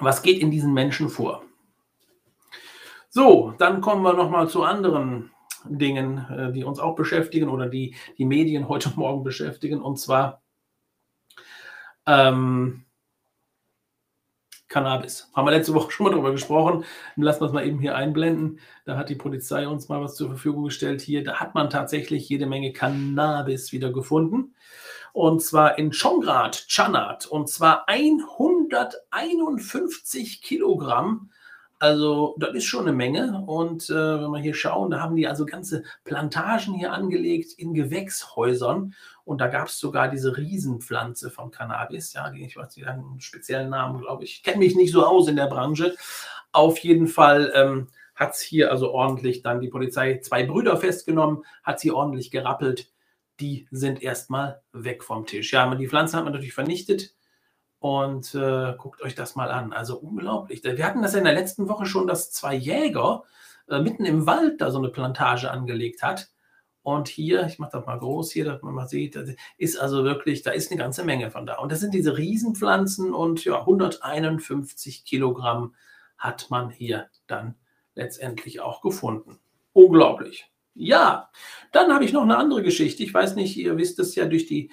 Was 0.00 0.22
geht 0.22 0.40
in 0.40 0.50
diesen 0.50 0.72
Menschen 0.72 1.08
vor? 1.08 1.42
So, 3.10 3.54
dann 3.58 3.80
kommen 3.80 4.02
wir 4.02 4.12
nochmal 4.12 4.48
zu 4.48 4.62
anderen 4.62 5.30
Dingen, 5.64 6.18
äh, 6.30 6.52
die 6.52 6.64
uns 6.64 6.78
auch 6.78 6.94
beschäftigen 6.94 7.48
oder 7.48 7.68
die 7.68 7.96
die 8.16 8.24
Medien 8.24 8.68
heute 8.68 8.90
Morgen 8.96 9.24
beschäftigen. 9.24 9.80
Und 9.80 9.98
zwar 9.98 10.42
ähm, 12.06 12.84
Cannabis. 14.68 15.30
Haben 15.34 15.46
wir 15.46 15.52
letzte 15.52 15.74
Woche 15.74 15.90
schon 15.92 16.04
mal 16.04 16.10
darüber 16.10 16.32
gesprochen. 16.32 16.84
Lassen 17.16 17.40
wir 17.40 17.46
es 17.46 17.52
mal 17.52 17.66
eben 17.66 17.80
hier 17.80 17.96
einblenden. 17.96 18.60
Da 18.84 18.96
hat 18.96 19.08
die 19.08 19.14
Polizei 19.14 19.66
uns 19.66 19.88
mal 19.88 20.00
was 20.00 20.14
zur 20.14 20.28
Verfügung 20.28 20.64
gestellt. 20.64 21.00
Hier, 21.00 21.24
da 21.24 21.40
hat 21.40 21.54
man 21.54 21.70
tatsächlich 21.70 22.28
jede 22.28 22.46
Menge 22.46 22.72
Cannabis 22.72 23.72
wieder 23.72 23.90
gefunden 23.90 24.54
und 25.12 25.42
zwar 25.42 25.78
in 25.78 25.92
Chongrad, 25.92 26.64
Chanat, 26.68 27.26
und 27.26 27.48
zwar 27.48 27.88
151 27.88 30.42
Kilogramm. 30.42 31.30
Also 31.80 32.34
das 32.38 32.54
ist 32.54 32.64
schon 32.64 32.82
eine 32.82 32.92
Menge. 32.92 33.44
Und 33.46 33.88
äh, 33.88 33.94
wenn 33.94 34.32
wir 34.32 34.40
hier 34.40 34.54
schauen, 34.54 34.90
da 34.90 35.00
haben 35.00 35.14
die 35.14 35.28
also 35.28 35.46
ganze 35.46 35.84
Plantagen 36.04 36.74
hier 36.74 36.92
angelegt 36.92 37.52
in 37.56 37.72
Gewächshäusern. 37.72 38.94
Und 39.24 39.40
da 39.40 39.46
gab 39.46 39.68
es 39.68 39.78
sogar 39.78 40.08
diese 40.08 40.36
Riesenpflanze 40.36 41.30
von 41.30 41.50
Cannabis. 41.50 42.12
Ja, 42.14 42.30
die, 42.30 42.44
ich 42.44 42.56
weiß, 42.56 42.76
haben 42.84 43.10
einen 43.10 43.20
speziellen 43.20 43.70
Namen, 43.70 44.00
glaube 44.00 44.24
ich. 44.24 44.36
Ich 44.36 44.42
kenne 44.42 44.58
mich 44.58 44.74
nicht 44.74 44.92
so 44.92 45.06
aus 45.06 45.28
in 45.28 45.36
der 45.36 45.46
Branche. 45.46 45.94
Auf 46.50 46.78
jeden 46.78 47.06
Fall 47.06 47.52
ähm, 47.54 47.88
hat 48.14 48.34
es 48.34 48.40
hier 48.40 48.72
also 48.72 48.90
ordentlich 48.90 49.42
dann 49.42 49.60
die 49.60 49.68
Polizei 49.68 50.18
zwei 50.18 50.44
Brüder 50.44 50.76
festgenommen, 50.76 51.44
hat 51.62 51.78
sie 51.78 51.92
ordentlich 51.92 52.32
gerappelt 52.32 52.90
die 53.40 53.68
sind 53.70 54.02
erstmal 54.02 54.62
weg 54.72 55.04
vom 55.04 55.26
Tisch. 55.26 55.52
Ja, 55.52 55.72
die 55.74 55.88
Pflanzen 55.88 56.16
hat 56.16 56.24
man 56.24 56.32
natürlich 56.32 56.54
vernichtet 56.54 57.14
und 57.78 58.34
äh, 58.34 58.74
guckt 58.76 59.02
euch 59.02 59.14
das 59.14 59.36
mal 59.36 59.50
an. 59.50 59.72
Also 59.72 59.98
unglaublich. 59.98 60.64
Wir 60.64 60.84
hatten 60.84 61.02
das 61.02 61.12
ja 61.12 61.18
in 61.18 61.24
der 61.24 61.34
letzten 61.34 61.68
Woche 61.68 61.86
schon, 61.86 62.06
dass 62.06 62.30
zwei 62.32 62.54
Jäger 62.54 63.24
äh, 63.68 63.80
mitten 63.80 64.04
im 64.04 64.26
Wald 64.26 64.60
da 64.60 64.70
so 64.70 64.78
eine 64.78 64.88
Plantage 64.88 65.50
angelegt 65.50 66.02
hat. 66.02 66.28
Und 66.82 67.08
hier, 67.08 67.46
ich 67.46 67.58
mache 67.58 67.72
das 67.72 67.86
mal 67.86 67.98
groß 67.98 68.32
hier, 68.32 68.46
dass 68.46 68.62
man 68.62 68.74
mal 68.74 68.88
sieht, 68.88 69.16
ist 69.58 69.78
also 69.78 70.04
wirklich, 70.04 70.42
da 70.42 70.52
ist 70.52 70.70
eine 70.70 70.80
ganze 70.80 71.04
Menge 71.04 71.30
von 71.30 71.44
da. 71.44 71.58
Und 71.58 71.70
das 71.70 71.80
sind 71.80 71.92
diese 71.92 72.16
Riesenpflanzen 72.16 73.12
und 73.12 73.44
ja, 73.44 73.60
151 73.60 75.04
Kilogramm 75.04 75.74
hat 76.16 76.48
man 76.50 76.70
hier 76.70 77.08
dann 77.26 77.56
letztendlich 77.94 78.60
auch 78.60 78.80
gefunden. 78.80 79.38
Unglaublich. 79.74 80.50
Ja, 80.78 81.28
dann 81.72 81.92
habe 81.92 82.04
ich 82.04 82.12
noch 82.12 82.22
eine 82.22 82.36
andere 82.36 82.62
Geschichte. 82.62 83.02
Ich 83.02 83.12
weiß 83.12 83.34
nicht, 83.34 83.56
ihr 83.56 83.76
wisst 83.76 83.98
es 83.98 84.14
ja, 84.14 84.26
durch 84.26 84.46
die 84.46 84.70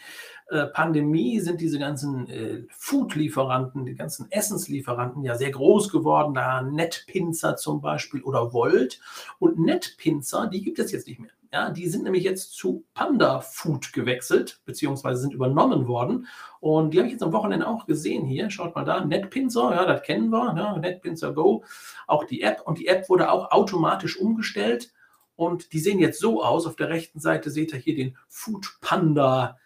äh, 0.50 0.68
Pandemie 0.68 1.40
sind 1.40 1.60
diese 1.60 1.80
ganzen 1.80 2.30
äh, 2.30 2.64
Food-Lieferanten, 2.70 3.88
die 3.88 3.96
ganzen 3.96 4.32
Essenslieferanten 4.32 5.24
ja 5.24 5.36
sehr 5.36 5.50
groß 5.50 5.92
geworden. 5.92 6.36
Da 6.36 6.62
Netpinzer 6.62 7.56
zum 7.56 7.82
Beispiel 7.82 8.22
oder 8.22 8.54
Volt. 8.54 9.00
Und 9.40 9.58
Netpinzer, 9.58 10.46
die 10.46 10.62
gibt 10.62 10.78
es 10.78 10.92
jetzt 10.92 11.08
nicht 11.08 11.20
mehr. 11.20 11.32
Ja, 11.52 11.72
die 11.72 11.88
sind 11.88 12.04
nämlich 12.04 12.24
jetzt 12.24 12.54
zu 12.54 12.84
Panda 12.94 13.40
Food 13.40 13.92
gewechselt, 13.92 14.62
beziehungsweise 14.66 15.22
sind 15.22 15.34
übernommen 15.34 15.88
worden. 15.88 16.28
Und 16.60 16.94
die 16.94 17.00
habe 17.00 17.08
ich 17.08 17.14
jetzt 17.14 17.24
am 17.24 17.34
Wochenende 17.34 17.68
auch 17.68 17.88
gesehen 17.88 18.26
hier. 18.26 18.52
Schaut 18.52 18.76
mal 18.76 18.86
da, 18.86 19.04
Netpinzer, 19.04 19.74
ja, 19.74 19.86
das 19.86 20.04
kennen 20.04 20.30
wir, 20.30 20.54
ja, 20.56 20.78
Netpinzer 20.78 21.34
Go, 21.34 21.64
auch 22.06 22.26
die 22.26 22.42
App. 22.42 22.62
Und 22.66 22.78
die 22.78 22.88
App 22.88 23.10
wurde 23.10 23.32
auch 23.32 23.50
automatisch 23.52 24.20
umgestellt. 24.20 24.92
Und 25.36 25.74
die 25.74 25.80
sehen 25.80 26.00
jetzt 26.00 26.20
so 26.20 26.44
aus. 26.44 26.66
Auf 26.66 26.76
der 26.76 26.90
rechten 26.90 27.20
Seite 27.20 27.50
seht 27.50 27.74
ihr 27.74 27.80
hier 27.80 27.96
den 27.96 28.18
Food 28.28 28.78
Panda 28.82 29.58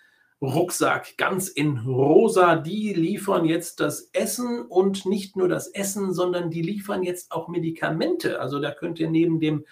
Rucksack, 0.41 1.17
ganz 1.17 1.49
in 1.49 1.79
rosa. 1.79 2.55
Die 2.55 2.93
liefern 2.93 3.43
jetzt 3.45 3.81
das 3.81 4.09
Essen 4.13 4.61
und 4.61 5.05
nicht 5.05 5.35
nur 5.35 5.49
das 5.49 5.67
Essen, 5.67 6.13
sondern 6.13 6.49
die 6.49 6.61
liefern 6.61 7.03
jetzt 7.03 7.31
auch 7.31 7.49
Medikamente. 7.49 8.39
Also 8.39 8.59
da 8.59 8.71
könnt 8.71 8.99
ihr 8.99 9.09
neben 9.09 9.39
dem 9.39 9.65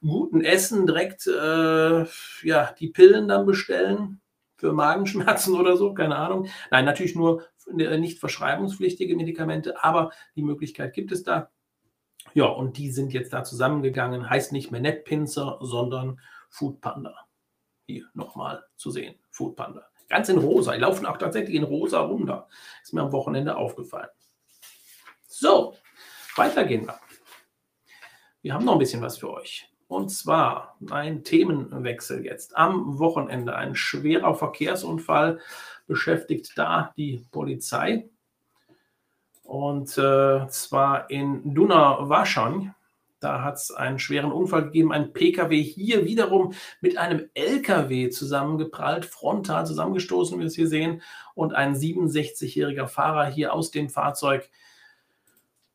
guten 0.00 0.42
Essen 0.42 0.86
direkt 0.86 1.26
äh, 1.26 2.04
ja, 2.42 2.72
die 2.78 2.88
Pillen 2.88 3.26
dann 3.26 3.46
bestellen 3.46 4.20
für 4.56 4.72
Magenschmerzen 4.72 5.54
oder 5.54 5.76
so, 5.76 5.92
keine 5.92 6.16
Ahnung. 6.16 6.48
Nein, 6.70 6.84
natürlich 6.84 7.16
nur 7.16 7.44
äh, 7.76 7.98
nicht 7.98 8.20
verschreibungspflichtige 8.20 9.16
Medikamente, 9.16 9.82
aber 9.82 10.12
die 10.36 10.42
Möglichkeit 10.42 10.94
gibt 10.94 11.10
es 11.10 11.24
da. 11.24 11.50
Ja, 12.34 12.46
und 12.46 12.76
die 12.76 12.90
sind 12.90 13.12
jetzt 13.12 13.32
da 13.32 13.44
zusammengegangen. 13.44 14.28
Heißt 14.28 14.52
nicht 14.52 14.70
mehr 14.70 14.80
Netpinzer, 14.80 15.58
sondern 15.60 16.20
Food 16.50 16.80
Panda. 16.80 17.14
Hier 17.86 18.04
nochmal 18.14 18.64
zu 18.76 18.90
sehen. 18.90 19.14
Food 19.30 19.56
Panda. 19.56 19.86
Ganz 20.08 20.28
in 20.28 20.38
rosa. 20.38 20.72
Die 20.72 20.80
laufen 20.80 21.06
auch 21.06 21.16
tatsächlich 21.16 21.56
in 21.56 21.64
rosa 21.64 22.00
rum 22.00 22.26
da. 22.26 22.48
Ist 22.82 22.94
mir 22.94 23.02
am 23.02 23.12
Wochenende 23.12 23.56
aufgefallen. 23.56 24.10
So, 25.26 25.74
weiter 26.36 26.64
gehen 26.64 26.86
wir. 26.86 26.98
Wir 28.42 28.54
haben 28.54 28.64
noch 28.64 28.74
ein 28.74 28.78
bisschen 28.78 29.02
was 29.02 29.18
für 29.18 29.32
euch. 29.32 29.68
Und 29.88 30.10
zwar 30.10 30.76
ein 30.90 31.24
Themenwechsel 31.24 32.24
jetzt. 32.24 32.56
Am 32.56 32.98
Wochenende 32.98 33.54
ein 33.54 33.74
schwerer 33.74 34.34
Verkehrsunfall 34.34 35.40
beschäftigt 35.86 36.52
da 36.56 36.92
die 36.96 37.24
Polizei. 37.30 38.08
Und 39.46 39.96
äh, 39.96 40.48
zwar 40.48 41.08
in 41.08 41.54
Dunawaschan. 41.54 42.74
Da 43.20 43.42
hat 43.42 43.54
es 43.54 43.70
einen 43.70 43.98
schweren 43.98 44.32
Unfall 44.32 44.64
gegeben. 44.64 44.92
Ein 44.92 45.12
Pkw 45.12 45.62
hier 45.62 46.04
wiederum 46.04 46.52
mit 46.80 46.98
einem 46.98 47.28
Lkw 47.34 48.10
zusammengeprallt, 48.10 49.06
frontal 49.06 49.64
zusammengestoßen, 49.64 50.36
wie 50.36 50.40
wir 50.40 50.46
es 50.48 50.56
hier 50.56 50.68
sehen. 50.68 51.00
Und 51.34 51.54
ein 51.54 51.74
67-jähriger 51.74 52.88
Fahrer 52.88 53.26
hier 53.26 53.54
aus 53.54 53.70
dem 53.70 53.88
Fahrzeug 53.88 54.50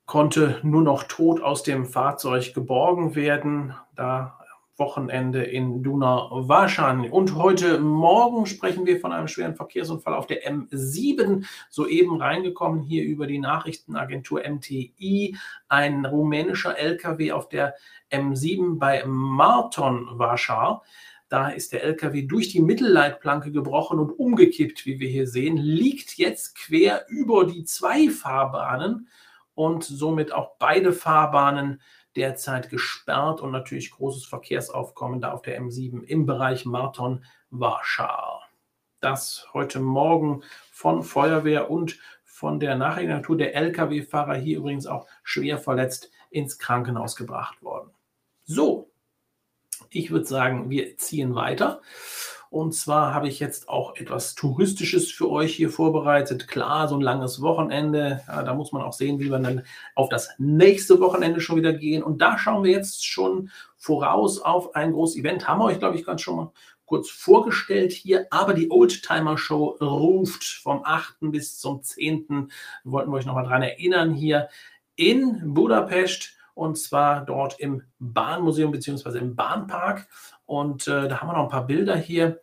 konnte 0.06 0.60
nur 0.62 0.82
noch 0.82 1.04
tot 1.04 1.42
aus 1.42 1.64
dem 1.64 1.86
Fahrzeug 1.86 2.54
geborgen 2.54 3.16
werden. 3.16 3.74
Da 3.96 4.38
Wochenende 4.82 5.44
in 5.44 5.84
Duna-Waschan. 5.84 7.12
Und 7.12 7.36
heute 7.36 7.80
Morgen 7.80 8.48
sprechen 8.48 8.88
wir 8.88 9.00
von 9.00 9.12
einem 9.12 9.28
schweren 9.28 9.54
Verkehrsunfall 9.54 10.16
auf 10.16 10.26
der 10.26 10.52
M7, 10.52 11.46
soeben 11.70 12.20
reingekommen 12.20 12.82
hier 12.82 13.04
über 13.04 13.28
die 13.28 13.38
Nachrichtenagentur 13.38 14.42
MTI. 14.44 15.38
Ein 15.68 16.04
rumänischer 16.08 16.80
LKW 16.80 17.32
auf 17.32 17.48
der 17.48 17.76
M7 18.10 18.80
bei 18.80 19.04
Marton 19.06 20.08
Warschau. 20.18 20.82
Da 21.30 21.50
ist 21.50 21.74
der 21.74 21.84
LKW 21.84 22.24
durch 22.24 22.50
die 22.50 22.62
Mittelleitplanke 22.64 23.52
gebrochen 23.52 24.00
und 24.00 24.10
umgekippt, 24.10 24.88
wie 24.88 25.00
wir 25.00 25.10
hier 25.10 25.28
sehen, 25.28 25.58
liegt 25.58 26.18
jetzt 26.18 26.56
quer 26.56 27.06
über 27.08 27.46
die 27.46 27.66
zwei 27.66 28.10
Fahrbahnen 28.10 29.08
und 29.54 29.84
somit 29.84 30.34
auch 30.34 30.54
beide 30.58 30.92
Fahrbahnen 30.92 31.82
derzeit 32.16 32.70
gesperrt 32.70 33.42
und 33.42 33.52
natürlich 33.52 33.92
großes 33.92 34.26
Verkehrsaufkommen 34.26 35.22
da 35.22 35.32
auf 35.32 35.42
der 35.42 35.62
M7 35.62 36.04
im 36.04 36.26
Bereich 36.26 36.66
Marton-Warschau. 36.66 38.42
Das 39.00 39.48
heute 39.54 39.80
Morgen 39.80 40.44
von 40.72 41.04
Feuerwehr 41.04 41.72
und 41.72 41.98
von 42.24 42.60
der 42.60 42.76
Nachrichtennatur 42.76 43.38
der 43.38 43.56
Lkw-Fahrer 43.56 44.36
hier 44.36 44.58
übrigens 44.58 44.88
auch 44.88 45.08
schwer 45.24 45.58
verletzt 45.58 46.12
ins 46.30 46.58
Krankenhaus 46.58 47.16
gebracht 47.16 47.62
worden. 47.62 47.92
So, 48.46 48.92
ich 49.90 50.12
würde 50.12 50.26
sagen, 50.26 50.70
wir 50.70 50.98
ziehen 50.98 51.36
weiter. 51.36 51.82
Und 52.52 52.74
zwar 52.74 53.14
habe 53.14 53.30
ich 53.30 53.40
jetzt 53.40 53.70
auch 53.70 53.96
etwas 53.96 54.36
Touristisches 54.36 55.10
für 55.10 55.32
euch 55.32 55.56
hier 55.56 55.70
vorbereitet. 55.70 56.50
Klar, 56.50 56.90
so 56.90 56.96
ein 56.96 57.02
langes 57.02 57.42
Wochenende. 57.42 58.24
Ja, 58.28 58.44
da 58.44 58.54
muss 58.54 58.74
man 58.74 58.82
auch 58.82 58.92
sehen, 58.92 59.22
wie 59.22 59.32
wir 59.32 59.40
dann 59.40 59.64
auf 59.96 60.10
das 60.10 60.32
nächste 60.38 61.00
Wochenende 61.00 61.40
schon 61.40 61.56
wieder 61.56 61.72
gehen. 61.72 62.04
Und 62.04 62.22
da 62.22 62.38
schauen 62.38 62.66
wir 62.66 62.72
jetzt 62.72 63.06
schon 63.06 63.52
voraus 63.78 64.42
auf 64.42 64.76
ein 64.76 64.92
großes 64.92 65.16
Event. 65.16 65.48
Haben 65.48 65.62
wir 65.62 65.66
euch, 65.68 65.80
glaube 65.80 65.96
ich, 65.96 66.06
ganz 66.06 66.24
schon 66.24 66.36
mal 66.36 66.52
kurz 66.84 67.10
vorgestellt 67.10 67.94
hier. 67.94 68.28
Aber 68.32 68.54
die 68.54 68.70
Oldtimer 68.70 69.38
Show 69.38 69.78
ruft 69.80 70.44
vom 70.44 70.82
8. 70.84 71.20
bis 71.32 71.58
zum 71.58 71.82
10. 71.82 72.52
Wollten 72.84 73.12
wir 73.12 73.16
euch 73.16 73.26
nochmal 73.26 73.46
dran 73.46 73.62
erinnern 73.62 74.14
hier 74.14 74.50
in 74.98 75.54
Budapest 75.54 76.34
und 76.54 76.78
zwar 76.78 77.26
dort 77.26 77.60
im 77.60 77.84
Bahnmuseum 78.00 78.72
bzw. 78.72 79.18
im 79.18 79.36
Bahnpark. 79.36 80.08
Und 80.46 80.88
äh, 80.88 81.08
da 81.08 81.22
haben 81.22 81.28
wir 81.28 81.34
noch 81.34 81.44
ein 81.44 81.50
paar 81.50 81.68
Bilder 81.68 81.96
hier, 81.96 82.42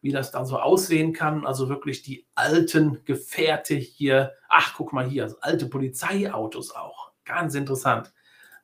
wie 0.00 0.12
das 0.12 0.30
dann 0.30 0.46
so 0.46 0.58
aussehen 0.58 1.12
kann. 1.12 1.46
Also 1.46 1.68
wirklich 1.68 2.02
die 2.02 2.26
alten 2.34 3.04
Gefährte 3.04 3.74
hier. 3.74 4.32
Ach, 4.48 4.74
guck 4.76 4.92
mal 4.92 5.06
hier, 5.06 5.24
also 5.24 5.36
alte 5.40 5.66
Polizeiautos 5.66 6.74
auch. 6.74 7.12
Ganz 7.24 7.54
interessant. 7.54 8.12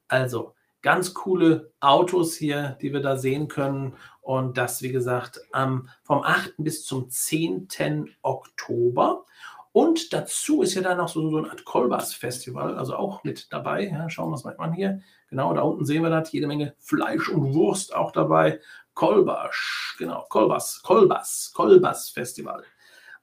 Also 0.09 0.55
ganz 0.83 1.15
coole 1.15 1.73
Autos 1.81 2.37
hier, 2.37 2.79
die 2.81 2.93
wir 2.93 3.01
da 3.01 3.17
sehen 3.17 3.49
können. 3.49 3.97
Und 4.21 4.57
das, 4.57 4.83
wie 4.83 4.93
gesagt, 4.93 5.41
ähm, 5.55 5.89
vom 6.05 6.23
8. 6.23 6.55
bis 6.59 6.85
zum 6.85 7.11
10. 7.11 8.09
Oktober. 8.23 9.25
Und 9.77 10.15
dazu 10.15 10.63
ist 10.63 10.73
ja 10.73 10.81
dann 10.81 10.97
noch 10.97 11.09
so, 11.09 11.29
so 11.29 11.37
eine 11.37 11.51
Art 11.51 11.67
Kolbas-Festival, 11.67 12.79
also 12.79 12.97
auch 12.97 13.23
mit 13.25 13.53
dabei. 13.53 13.89
Ja, 13.89 14.09
schauen 14.09 14.31
wir 14.31 14.57
mal 14.57 14.73
hier. 14.73 15.03
Genau, 15.29 15.53
da 15.53 15.61
unten 15.61 15.85
sehen 15.85 16.03
wir 16.03 16.09
das. 16.09 16.33
Jede 16.33 16.47
Menge 16.47 16.75
Fleisch 16.79 17.29
und 17.29 17.53
Wurst 17.53 17.95
auch 17.95 18.11
dabei. 18.11 18.59
Kolbasch, 18.95 19.97
genau, 19.99 20.25
Kolbas, 20.31 20.81
Kolbas, 20.83 21.53
Kolbas 21.53 22.09
Festival. 22.09 22.65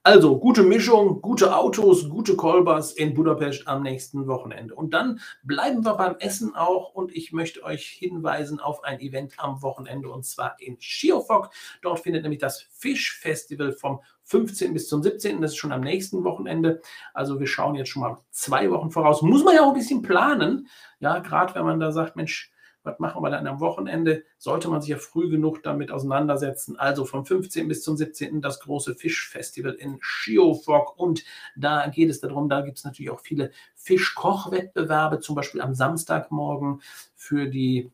Also 0.04 0.38
gute 0.38 0.62
Mischung, 0.62 1.22
gute 1.22 1.56
Autos, 1.56 2.10
gute 2.10 2.36
Kolbas 2.36 2.92
in 2.92 3.14
Budapest 3.14 3.66
am 3.66 3.82
nächsten 3.82 4.26
Wochenende. 4.26 4.74
Und 4.74 4.92
dann 4.92 5.20
bleiben 5.42 5.84
wir 5.84 5.94
beim 5.94 6.16
Essen 6.18 6.54
auch 6.54 6.94
und 6.94 7.10
ich 7.16 7.32
möchte 7.32 7.64
euch 7.64 7.86
hinweisen 7.86 8.60
auf 8.60 8.84
ein 8.84 9.00
Event 9.00 9.32
am 9.38 9.62
Wochenende 9.62 10.10
und 10.10 10.26
zwar 10.26 10.56
in 10.60 10.76
Schiofok. 10.78 11.48
Dort 11.80 12.00
findet 12.00 12.22
nämlich 12.22 12.40
das 12.40 12.60
Fischfestival 12.60 13.72
vom 13.72 14.02
15. 14.24 14.72
bis 14.72 14.88
zum 14.88 15.02
17. 15.02 15.40
Das 15.40 15.52
ist 15.52 15.56
schon 15.56 15.72
am 15.72 15.80
nächsten 15.80 16.24
Wochenende. 16.24 16.80
Also 17.12 17.40
wir 17.40 17.46
schauen 17.46 17.74
jetzt 17.74 17.88
schon 17.88 18.02
mal 18.02 18.18
zwei 18.30 18.70
Wochen 18.70 18.90
voraus. 18.90 19.22
Muss 19.22 19.44
man 19.44 19.54
ja 19.54 19.62
auch 19.62 19.68
ein 19.68 19.78
bisschen 19.78 20.02
planen. 20.02 20.68
Ja, 20.98 21.18
gerade 21.18 21.54
wenn 21.54 21.64
man 21.64 21.80
da 21.80 21.92
sagt, 21.92 22.16
Mensch, 22.16 22.50
was 22.84 22.98
machen 22.98 23.22
wir 23.22 23.30
dann 23.30 23.46
am 23.46 23.60
Wochenende? 23.60 24.24
Sollte 24.38 24.68
man 24.68 24.82
sich 24.82 24.90
ja 24.90 24.98
früh 24.98 25.30
genug 25.30 25.62
damit 25.62 25.90
auseinandersetzen. 25.90 26.78
Also 26.78 27.04
vom 27.06 27.24
15. 27.24 27.66
bis 27.66 27.82
zum 27.82 27.96
17. 27.96 28.40
das 28.42 28.60
große 28.60 28.94
Fischfestival 28.94 29.72
in 29.72 29.96
Schiofok. 30.00 30.98
Und 30.98 31.24
da 31.56 31.88
geht 31.88 32.10
es 32.10 32.20
darum, 32.20 32.48
da 32.48 32.60
gibt 32.60 32.78
es 32.78 32.84
natürlich 32.84 33.10
auch 33.10 33.20
viele 33.20 33.50
Fischkochwettbewerbe, 33.74 35.20
zum 35.20 35.34
Beispiel 35.34 35.62
am 35.62 35.74
Samstagmorgen 35.74 36.82
für 37.14 37.46
die 37.46 37.90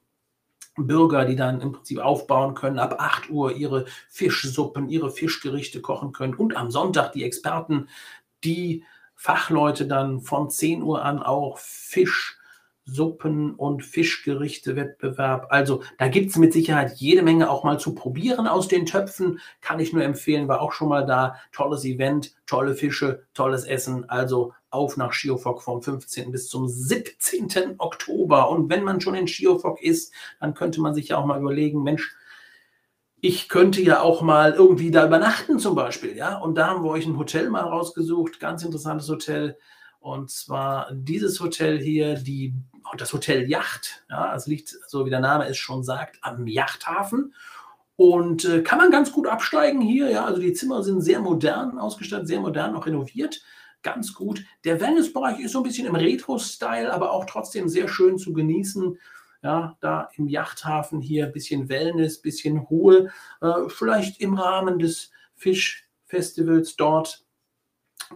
Bürger, 0.77 1.25
die 1.25 1.37
dann 1.37 1.61
im 1.61 1.73
Prinzip 1.73 1.99
aufbauen 1.99 2.55
können, 2.55 2.79
ab 2.79 2.97
8 2.99 3.31
Uhr 3.31 3.53
ihre 3.53 3.87
Fischsuppen, 4.09 4.89
ihre 4.89 5.11
Fischgerichte 5.11 5.81
kochen 5.81 6.13
können. 6.13 6.35
Und 6.35 6.57
am 6.57 6.71
Sonntag 6.71 7.13
die 7.13 7.25
Experten, 7.25 7.89
die 8.45 8.85
Fachleute 9.15 9.87
dann 9.87 10.21
von 10.21 10.49
10 10.49 10.83
Uhr 10.83 11.05
an 11.05 11.23
auch 11.23 11.59
Fisch 11.59 12.41
Suppen- 12.85 13.55
und 13.55 13.85
Fischgerichte-Wettbewerb. 13.85 15.47
Also 15.51 15.83
da 15.99 16.09
gibt 16.09 16.31
es 16.31 16.37
mit 16.37 16.53
Sicherheit 16.53 16.95
jede 16.97 17.23
Menge 17.23 17.51
auch 17.51 17.63
mal 17.63 17.79
zu 17.79 17.95
probieren 17.95 18.47
aus 18.47 18.69
den 18.69 18.87
Töpfen. 18.87 19.39
Kann 19.61 19.81
ich 19.81 19.93
nur 19.93 20.03
empfehlen, 20.03 20.49
war 20.49 20.61
auch 20.61 20.73
schon 20.73 20.89
mal 20.89 21.07
da. 21.07 21.37
Tolles 21.53 21.85
Event, 21.85 22.35
tolle 22.47 22.75
Fische, 22.75 23.25
tolles 23.35 23.65
Essen. 23.65 24.09
Also 24.09 24.55
auf 24.71 24.97
nach 24.97 25.13
Schiofok 25.13 25.63
vom 25.63 25.83
15. 25.83 26.31
bis 26.31 26.49
zum 26.49 26.69
17. 26.69 27.75
Oktober. 27.79 28.51
Und 28.51 28.71
wenn 28.71 28.85
man 28.85 29.01
schon 29.01 29.15
in 29.15 29.29
Schiofok 29.29 29.83
ist, 29.83 30.13
dann 30.41 30.55
könnte 30.55 30.81
man 30.81 30.95
sich 30.95 31.09
ja 31.09 31.19
auch 31.19 31.27
mal 31.27 31.41
überlegen, 31.41 31.83
Mensch, 31.83 32.17
ich 33.21 33.49
könnte 33.49 33.83
ja 33.83 34.01
auch 34.01 34.23
mal 34.23 34.53
irgendwie 34.53 34.91
da 34.91 35.07
übernachten 35.07 35.59
zum 35.59 35.75
Beispiel, 35.75 36.17
ja. 36.17 36.39
Und 36.39 36.55
da 36.55 36.69
haben 36.69 36.83
wir 36.83 36.91
euch 36.91 37.07
ein 37.07 37.19
Hotel 37.19 37.51
mal 37.51 37.61
rausgesucht, 37.61 38.41
ganz 38.41 38.65
interessantes 38.65 39.09
Hotel. 39.09 39.59
Und 39.99 40.31
zwar 40.31 40.91
dieses 40.93 41.41
Hotel 41.41 41.79
hier, 41.79 42.15
die, 42.15 42.55
das 42.97 43.13
Hotel 43.13 43.49
Yacht, 43.51 44.05
ja, 44.09 44.35
es 44.35 44.47
liegt, 44.47 44.75
so 44.89 45.05
wie 45.05 45.11
der 45.11 45.21
Name 45.21 45.47
es 45.47 45.59
schon 45.59 45.85
sagt, 45.85 46.19
am 46.23 46.47
Yachthafen. 46.47 47.35
Und 47.97 48.47
äh, 48.47 48.63
kann 48.63 48.79
man 48.79 48.91
ganz 48.91 49.13
gut 49.13 49.27
absteigen 49.27 49.83
hier. 49.83 50.09
Ja, 50.09 50.25
also 50.25 50.41
die 50.41 50.55
Zimmer 50.55 50.83
sind 50.83 51.03
sehr 51.03 51.21
modern 51.21 51.79
ausgestattet, 51.79 52.29
sehr 52.29 52.41
modern 52.41 52.75
auch 52.75 52.87
renoviert. 52.87 53.43
Ganz 53.83 54.13
gut. 54.13 54.45
Der 54.65 54.81
Wellnessbereich 54.81 55.41
ist 55.41 55.53
so 55.53 55.61
ein 55.61 55.65
bisschen 55.65 55.87
im 55.87 55.95
Retro-Style, 55.95 56.93
aber 56.93 57.13
auch 57.13 57.25
trotzdem 57.25 57.69
sehr 57.69 57.89
schön 57.89 58.19
zu 58.19 58.33
genießen. 58.33 58.99
Ja, 59.43 59.79
da 59.81 60.11
im 60.17 60.29
Yachthafen 60.29 61.01
hier 61.01 61.27
ein 61.27 61.33
bisschen 61.33 61.71
Wellness, 61.71 62.21
bisschen 62.21 62.59
Ruhe. 62.59 63.11
Äh, 63.41 63.69
vielleicht 63.69 64.21
im 64.21 64.35
Rahmen 64.35 64.79
des 64.79 65.11
Fischfestivals 65.35 66.77
dort 66.77 67.25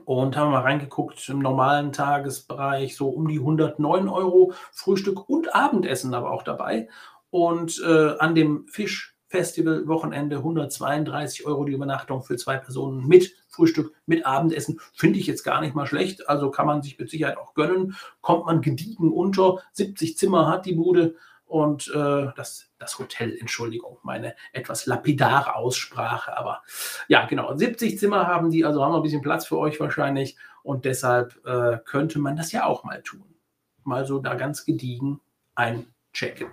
und 0.05 0.37
haben 0.37 0.50
mal 0.50 0.61
reingeguckt 0.61 1.27
im 1.31 1.38
normalen 1.38 1.92
Tagesbereich 1.92 2.96
so 2.96 3.09
um 3.09 3.29
die 3.29 3.38
109 3.38 4.09
Euro 4.09 4.53
Frühstück 4.72 5.29
und 5.29 5.55
Abendessen 5.55 6.12
aber 6.12 6.31
auch 6.31 6.42
dabei. 6.42 6.88
Und 7.31 7.83
äh, 7.85 8.18
an 8.18 8.35
dem 8.35 8.66
Fischfestival 8.68 9.13
Wochenende 9.35 10.37
132 10.37 11.47
Euro 11.47 11.64
die 11.64 11.73
Übernachtung 11.73 12.23
für 12.23 12.37
zwei 12.37 12.57
Personen 12.57 13.07
mit 13.07 13.35
Frühstück, 13.49 13.92
mit 14.07 14.25
Abendessen. 14.27 14.81
Finde 14.94 15.18
ich 15.18 15.27
jetzt 15.27 15.44
gar 15.44 15.61
nicht 15.61 15.75
mal 15.75 15.87
schlecht. 15.87 16.29
Also 16.29 16.51
kann 16.51 16.66
man 16.66 16.83
sich 16.83 16.99
mit 16.99 17.11
Sicherheit 17.11 17.37
auch 17.37 17.55
gönnen. 17.55 17.97
Kommt 18.20 18.47
man 18.47 18.61
gediegen 18.61 19.12
unter. 19.12 19.59
70 19.73 20.16
Zimmer 20.16 20.49
hat 20.49 20.66
die 20.66 20.75
Bude 20.75 21.16
und 21.47 21.88
äh, 21.94 22.33
das, 22.37 22.70
das 22.79 22.99
Hotel, 22.99 23.37
Entschuldigung, 23.38 23.99
meine 24.03 24.35
etwas 24.53 24.87
lapidare 24.87 25.55
Aussprache, 25.55 26.37
aber 26.37 26.62
ja, 27.07 27.27
genau, 27.27 27.55
70 27.55 27.99
Zimmer 27.99 28.27
haben 28.27 28.51
die, 28.51 28.64
also 28.64 28.83
haben 28.83 28.92
wir 28.92 28.97
ein 28.97 29.03
bisschen 29.03 29.23
Platz 29.23 29.47
für 29.47 29.59
euch 29.59 29.79
wahrscheinlich 29.79 30.37
und 30.62 30.85
deshalb 30.85 31.38
äh, 31.47 31.79
könnte 31.85 32.18
man 32.18 32.37
das 32.37 32.51
ja 32.53 32.66
auch 32.66 32.83
mal 32.85 33.03
tun. 33.03 33.37
Mal 33.85 34.07
so 34.07 34.18
da 34.18 34.35
ganz 34.35 34.64
gediegen 34.64 35.20
einchecken. 35.55 36.49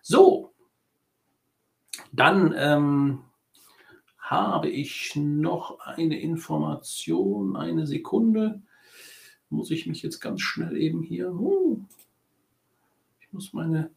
So, 0.00 0.49
dann 2.12 2.54
ähm, 2.56 3.20
habe 4.18 4.68
ich 4.68 5.16
noch 5.16 5.80
eine 5.80 6.20
Information, 6.20 7.56
eine 7.56 7.86
Sekunde. 7.86 8.62
Muss 9.48 9.70
ich 9.70 9.86
mich 9.86 10.02
jetzt 10.02 10.20
ganz 10.20 10.40
schnell 10.40 10.76
eben 10.76 11.02
hier. 11.02 11.32
Uh, 11.32 11.80
ich 13.20 13.32
muss 13.32 13.52
meine 13.52 13.90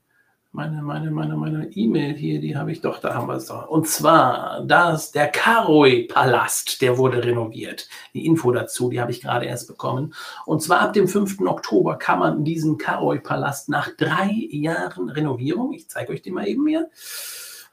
meine, 0.53 0.83
meine, 0.83 1.09
meine, 1.09 1.35
meine 1.35 1.71
E-Mail 1.71 2.13
hier, 2.13 2.39
die 2.39 2.55
habe 2.55 2.71
ich 2.71 2.79
doch, 2.79 2.99
da 2.99 3.15
haben 3.15 3.27
wir 3.27 3.37
es 3.37 3.47
doch. 3.47 3.67
Und 3.69 3.87
zwar, 3.87 4.63
das, 4.63 5.11
der 5.11 5.27
Karoi-Palast, 5.27 6.79
der 6.83 6.99
wurde 6.99 7.23
renoviert. 7.23 7.89
Die 8.13 8.27
Info 8.27 8.51
dazu, 8.51 8.91
die 8.91 9.01
habe 9.01 9.09
ich 9.09 9.21
gerade 9.21 9.47
erst 9.47 9.67
bekommen. 9.67 10.13
Und 10.45 10.61
zwar 10.61 10.81
ab 10.81 10.93
dem 10.93 11.07
5. 11.07 11.41
Oktober 11.41 11.97
kann 11.97 12.19
man 12.19 12.43
diesen 12.45 12.77
Karoi-Palast 12.77 13.69
nach 13.69 13.89
drei 13.97 14.29
Jahren 14.51 15.09
Renovierung, 15.09 15.73
ich 15.73 15.89
zeige 15.89 16.13
euch 16.13 16.21
den 16.21 16.35
mal 16.35 16.47
eben 16.47 16.67
hier, 16.67 16.87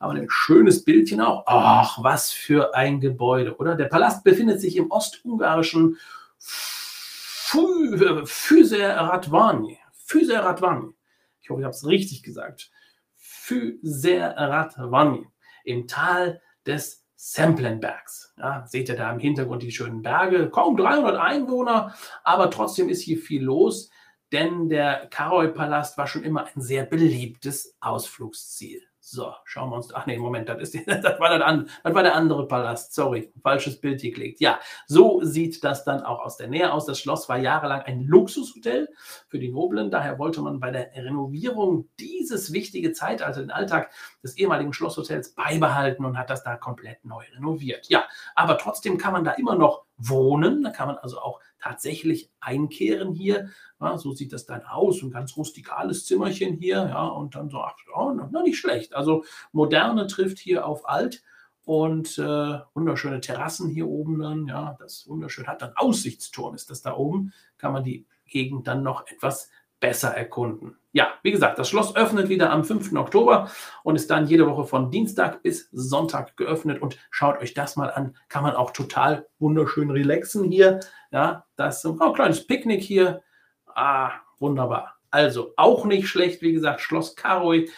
aber 0.00 0.14
ein 0.14 0.26
schönes 0.28 0.84
Bildchen 0.84 1.20
auch. 1.20 1.44
Ach, 1.46 2.02
was 2.02 2.32
für 2.32 2.74
ein 2.74 3.00
Gebäude, 3.00 3.56
oder? 3.56 3.76
Der 3.76 3.84
Palast 3.84 4.24
befindet 4.24 4.60
sich 4.60 4.76
im 4.76 4.90
ostungarischen 4.90 5.98
Füser 8.24 8.96
Radvani. 8.96 9.78
Füser 9.92 10.44
Radvani 10.44 10.94
ich 11.50 11.52
hoffe, 11.52 11.62
ich 11.62 11.64
habe 11.64 11.74
es 11.74 11.86
richtig 11.86 12.22
gesagt, 12.22 12.70
Füseratvani 13.16 15.26
im 15.64 15.88
Tal 15.88 16.40
des 16.64 17.04
Semplenbergs. 17.16 18.32
Ja, 18.38 18.64
seht 18.66 18.88
ihr 18.88 18.96
da 18.96 19.12
im 19.12 19.18
Hintergrund 19.18 19.64
die 19.64 19.72
schönen 19.72 20.00
Berge, 20.00 20.48
kaum 20.48 20.76
300 20.76 21.16
Einwohner, 21.16 21.92
aber 22.22 22.50
trotzdem 22.50 22.88
ist 22.88 23.02
hier 23.02 23.18
viel 23.18 23.42
los, 23.42 23.90
denn 24.32 24.68
der 24.68 25.08
Karol-Palast 25.08 25.98
war 25.98 26.06
schon 26.06 26.22
immer 26.22 26.46
ein 26.46 26.60
sehr 26.60 26.84
beliebtes 26.84 27.76
Ausflugsziel. 27.80 28.80
So, 29.12 29.34
schauen 29.42 29.70
wir 29.70 29.76
uns. 29.76 29.92
Ach 29.92 30.06
nee, 30.06 30.16
Moment, 30.16 30.48
das, 30.48 30.60
ist, 30.60 30.74
das, 30.86 31.18
war 31.18 31.36
der, 31.36 31.64
das 31.82 31.94
war 31.94 32.02
der 32.04 32.14
andere 32.14 32.46
Palast. 32.46 32.94
Sorry, 32.94 33.32
falsches 33.42 33.80
Bild 33.80 34.00
geklickt. 34.00 34.40
Ja, 34.40 34.60
so 34.86 35.20
sieht 35.24 35.64
das 35.64 35.84
dann 35.84 36.02
auch 36.02 36.20
aus 36.20 36.36
der 36.36 36.46
Nähe 36.46 36.72
aus. 36.72 36.86
Das 36.86 37.00
Schloss 37.00 37.28
war 37.28 37.36
jahrelang 37.36 37.82
ein 37.82 38.02
Luxushotel 38.02 38.88
für 39.26 39.40
die 39.40 39.50
Noblen. 39.50 39.90
Daher 39.90 40.20
wollte 40.20 40.42
man 40.42 40.60
bei 40.60 40.70
der 40.70 40.94
Renovierung 40.94 41.88
dieses 41.98 42.52
wichtige 42.52 42.92
Zeitalter, 42.92 43.40
den 43.40 43.50
Alltag 43.50 43.90
des 44.22 44.36
ehemaligen 44.36 44.72
Schlosshotels, 44.72 45.34
beibehalten 45.34 46.04
und 46.04 46.16
hat 46.16 46.30
das 46.30 46.44
da 46.44 46.56
komplett 46.56 47.04
neu 47.04 47.24
renoviert. 47.34 47.88
Ja, 47.88 48.04
aber 48.36 48.58
trotzdem 48.58 48.96
kann 48.96 49.12
man 49.12 49.24
da 49.24 49.32
immer 49.32 49.56
noch 49.56 49.86
wohnen. 50.00 50.62
Da 50.62 50.70
kann 50.70 50.88
man 50.88 50.98
also 50.98 51.20
auch 51.20 51.40
tatsächlich 51.60 52.30
einkehren 52.40 53.12
hier. 53.12 53.50
Ja, 53.80 53.98
so 53.98 54.12
sieht 54.12 54.32
das 54.32 54.46
dann 54.46 54.64
aus. 54.64 55.02
Ein 55.02 55.10
ganz 55.10 55.36
rustikales 55.36 56.06
Zimmerchen 56.06 56.56
hier. 56.56 56.76
Ja, 56.88 57.06
und 57.06 57.34
dann 57.34 57.50
so, 57.50 57.58
ach, 57.58 57.76
oh, 57.94 58.12
noch 58.12 58.42
nicht 58.42 58.58
schlecht. 58.58 58.94
Also 58.94 59.24
moderne 59.52 60.06
trifft 60.06 60.38
hier 60.38 60.66
auf 60.66 60.88
alt 60.88 61.22
und 61.64 62.18
äh, 62.18 62.58
wunderschöne 62.74 63.20
Terrassen 63.20 63.68
hier 63.68 63.86
oben 63.86 64.18
dann. 64.18 64.46
Ja, 64.46 64.76
das 64.78 65.06
wunderschön 65.06 65.46
hat 65.46 65.62
dann 65.62 65.72
Aussichtsturm 65.76 66.54
ist 66.54 66.70
das 66.70 66.82
da 66.82 66.96
oben. 66.96 67.32
Kann 67.58 67.72
man 67.72 67.84
die 67.84 68.06
Gegend 68.26 68.66
dann 68.66 68.82
noch 68.82 69.06
etwas 69.06 69.50
besser 69.80 70.10
erkunden. 70.10 70.76
Ja, 70.92 71.14
wie 71.22 71.30
gesagt, 71.30 71.58
das 71.58 71.68
Schloss 71.68 71.96
öffnet 71.96 72.28
wieder 72.28 72.50
am 72.50 72.64
5. 72.64 72.92
Oktober 72.94 73.50
und 73.82 73.96
ist 73.96 74.10
dann 74.10 74.26
jede 74.26 74.46
Woche 74.46 74.64
von 74.64 74.90
Dienstag 74.90 75.42
bis 75.42 75.68
Sonntag 75.72 76.36
geöffnet. 76.36 76.82
Und 76.82 76.98
schaut 77.10 77.40
euch 77.40 77.54
das 77.54 77.76
mal 77.76 77.90
an. 77.90 78.16
Kann 78.28 78.42
man 78.42 78.54
auch 78.54 78.72
total 78.72 79.26
wunderschön 79.38 79.90
relaxen 79.90 80.44
hier. 80.44 80.80
Ja, 81.12 81.46
das 81.56 81.84
ist 81.84 82.00
ein 82.00 82.12
kleines 82.12 82.46
Picknick 82.46 82.82
hier. 82.82 83.22
Ah, 83.66 84.12
wunderbar. 84.38 84.96
Also 85.10 85.54
auch 85.56 85.84
nicht 85.84 86.08
schlecht, 86.08 86.42
wie 86.42 86.52
gesagt, 86.52 86.80
Schloss 86.80 87.16
Karoi, 87.16 87.68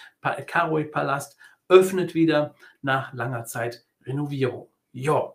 Karoi 0.46 0.84
Palast 0.84 1.38
öffnet 1.68 2.14
wieder 2.14 2.54
nach 2.82 3.12
langer 3.14 3.44
Zeit 3.44 3.86
Renovierung. 4.04 4.68
Ja, 4.92 5.34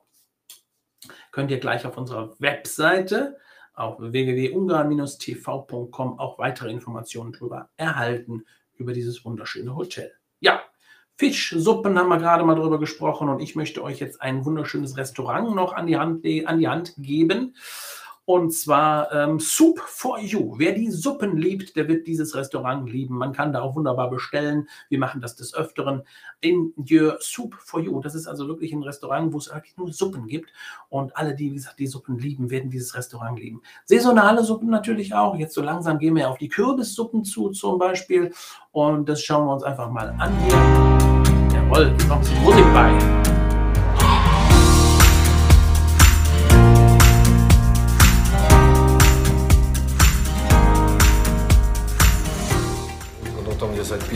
könnt 1.31 1.51
ihr 1.51 1.59
gleich 1.59 1.85
auf 1.85 1.97
unserer 1.97 2.35
Webseite 2.39 3.37
auf 3.77 3.99
www.ungarn-tv.com 3.99 6.19
auch 6.19 6.39
weitere 6.39 6.71
Informationen 6.71 7.33
darüber 7.33 7.69
erhalten, 7.77 8.43
über 8.75 8.93
dieses 8.93 9.23
wunderschöne 9.23 9.75
Hotel. 9.75 10.11
Ja, 10.39 10.61
Fischsuppen 11.17 11.95
haben 11.97 12.09
wir 12.09 12.17
gerade 12.17 12.43
mal 12.43 12.55
drüber 12.55 12.79
gesprochen 12.79 13.29
und 13.29 13.39
ich 13.39 13.55
möchte 13.55 13.81
euch 13.83 13.99
jetzt 13.99 14.21
ein 14.21 14.43
wunderschönes 14.45 14.97
Restaurant 14.97 15.55
noch 15.55 15.73
an 15.73 15.87
die 15.87 15.97
Hand, 15.97 16.25
an 16.45 16.59
die 16.59 16.67
Hand 16.67 16.93
geben. 16.97 17.55
Und 18.29 18.51
zwar 18.51 19.09
ähm, 19.13 19.39
Soup 19.39 19.79
for 19.79 20.19
You. 20.19 20.55
Wer 20.57 20.73
die 20.73 20.91
Suppen 20.91 21.37
liebt, 21.37 21.77
der 21.77 21.87
wird 21.87 22.07
dieses 22.07 22.35
Restaurant 22.35 22.91
lieben. 22.91 23.17
Man 23.17 23.31
kann 23.31 23.53
da 23.53 23.61
auch 23.61 23.77
wunderbar 23.77 24.09
bestellen. 24.09 24.67
Wir 24.89 24.99
machen 24.99 25.21
das 25.21 25.37
des 25.37 25.53
Öfteren 25.53 26.03
in 26.41 26.73
Your 26.77 27.19
Soup 27.21 27.55
for 27.55 27.79
You. 27.79 28.01
Das 28.01 28.15
ist 28.15 28.27
also 28.27 28.49
wirklich 28.49 28.73
ein 28.73 28.83
Restaurant, 28.83 29.31
wo 29.31 29.37
es 29.37 29.47
eigentlich 29.47 29.77
nur 29.77 29.93
Suppen 29.93 30.27
gibt. 30.27 30.51
Und 30.89 31.15
alle, 31.15 31.35
die, 31.35 31.51
wie 31.51 31.55
gesagt, 31.55 31.79
die 31.79 31.87
Suppen 31.87 32.19
lieben, 32.19 32.49
werden 32.49 32.69
dieses 32.69 32.95
Restaurant 32.95 33.39
lieben. 33.39 33.61
Saisonale 33.85 34.43
Suppen 34.43 34.69
natürlich 34.69 35.13
auch. 35.13 35.37
Jetzt 35.37 35.53
so 35.53 35.61
langsam 35.61 35.97
gehen 35.97 36.17
wir 36.17 36.29
auf 36.29 36.37
die 36.37 36.49
Kürbissuppen 36.49 37.23
zu 37.23 37.51
zum 37.51 37.79
Beispiel. 37.79 38.33
Und 38.73 39.07
das 39.07 39.21
schauen 39.21 39.45
wir 39.45 39.53
uns 39.53 39.63
einfach 39.63 39.89
mal 39.89 40.09
an 40.19 40.37
hier. 40.43 41.57
Jawohl, 41.57 41.95
hier 41.97 42.09
kommt 42.09 42.43
Musik 42.43 42.65
bei. 42.73 43.26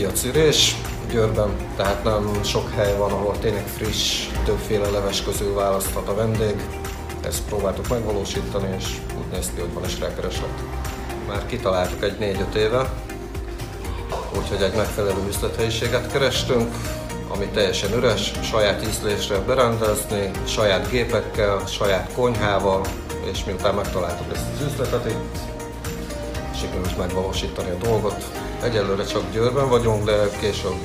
Piacürés 0.01 0.75
Győrben, 1.11 1.49
tehát 1.75 2.03
nem 2.03 2.43
sok 2.43 2.69
hely 2.75 2.97
van, 2.97 3.11
ahol 3.11 3.39
tényleg 3.39 3.67
friss, 3.67 4.27
többféle 4.45 4.89
leves 4.89 5.23
közül 5.23 5.53
választhat 5.53 6.07
a 6.07 6.15
vendég. 6.15 6.55
Ezt 7.25 7.43
próbáltuk 7.43 7.87
megvalósítani, 7.87 8.75
és 8.77 8.85
úgy 9.17 9.31
néz 9.31 9.51
ki, 9.55 9.61
hogy 9.61 9.73
van 9.73 9.85
is 9.85 9.99
rákereslet. 9.99 10.63
Már 11.27 11.45
kitaláltuk 11.45 12.03
egy 12.03 12.37
4-5 12.51 12.53
éve, 12.55 12.93
úgyhogy 14.37 14.61
egy 14.61 14.75
megfelelő 14.75 15.27
üzlethelyiséget 15.27 16.11
kerestünk, 16.11 16.75
ami 17.27 17.45
teljesen 17.45 17.93
üres, 17.93 18.31
saját 18.43 18.87
ízlésre 18.87 19.37
berendezni, 19.37 20.31
saját 20.47 20.89
gépekkel, 20.89 21.63
saját 21.67 22.11
konyhával, 22.13 22.81
és 23.31 23.43
miután 23.43 23.75
megtaláltuk 23.75 24.33
ezt 24.33 24.45
az 24.53 24.71
üzletet 24.71 25.05
itt, 25.05 25.37
sikerült 26.55 26.97
megvalósítani 26.97 27.69
a 27.69 27.83
dolgot. 27.83 28.40
Egyelőre 28.63 29.03
csak 29.03 29.31
Győrben 29.31 29.69
vagyunk, 29.69 30.05
de 30.05 30.29
később 30.39 30.75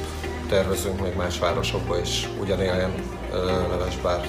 tervezünk 0.48 1.00
még 1.00 1.16
más 1.16 1.38
városokba 1.38 1.98
is 1.98 2.28
ugyanilyen 2.40 2.94
levesbár 3.68 4.28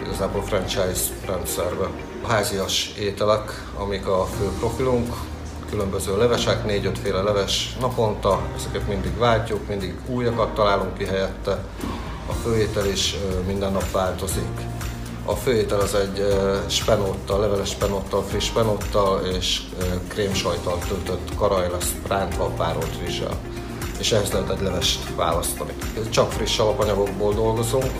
igazából 0.00 0.42
franchise 0.42 1.12
rendszerbe. 1.26 1.88
Házias 2.26 2.92
ételek, 2.98 3.64
amik 3.76 4.06
a 4.06 4.24
fő 4.38 4.48
profilunk, 4.58 5.14
különböző 5.70 6.18
levesek, 6.18 6.64
négy-öt 6.64 6.98
féle 6.98 7.22
leves 7.22 7.76
naponta, 7.80 8.42
ezeket 8.56 8.88
mindig 8.88 9.18
váltjuk, 9.18 9.68
mindig 9.68 9.94
újakat 10.06 10.54
találunk 10.54 10.98
ki 10.98 11.04
helyette. 11.04 11.64
A 12.28 12.32
főétel 12.32 12.86
is 12.86 13.16
minden 13.46 13.72
nap 13.72 13.90
változik. 13.90 14.75
A 15.28 15.34
főétel 15.34 15.80
az 15.80 15.94
egy 15.94 16.26
spenóttal, 16.66 17.40
leveles 17.40 17.68
spenóttal, 17.68 18.22
friss 18.22 18.44
spenóttal 18.44 19.26
és 19.26 19.60
krémsajtal 20.08 20.78
töltött 20.88 21.34
karaj 21.36 21.70
lesz 21.70 21.94
rántva 22.08 22.44
párolt 22.44 22.98
rizssel. 23.04 23.38
és 23.98 24.12
ehhez 24.12 24.30
lehet 24.30 24.50
egy 24.50 24.60
levest 24.60 25.14
választani. 25.14 25.72
Csak 26.10 26.32
friss 26.32 26.58
alapanyagokból 26.58 27.34
dolgozunk, 27.34 27.90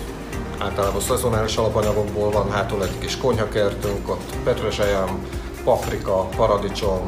általában 0.57 1.01
szezonális 1.01 1.55
alapanyagokból 1.55 2.31
van 2.31 2.51
hátul 2.51 2.83
egy 2.83 2.99
kis 2.99 3.17
konyhakertünk, 3.17 4.09
ott 4.09 4.35
petrezselyem, 4.43 5.27
paprika, 5.63 6.23
paradicsom, 6.23 7.03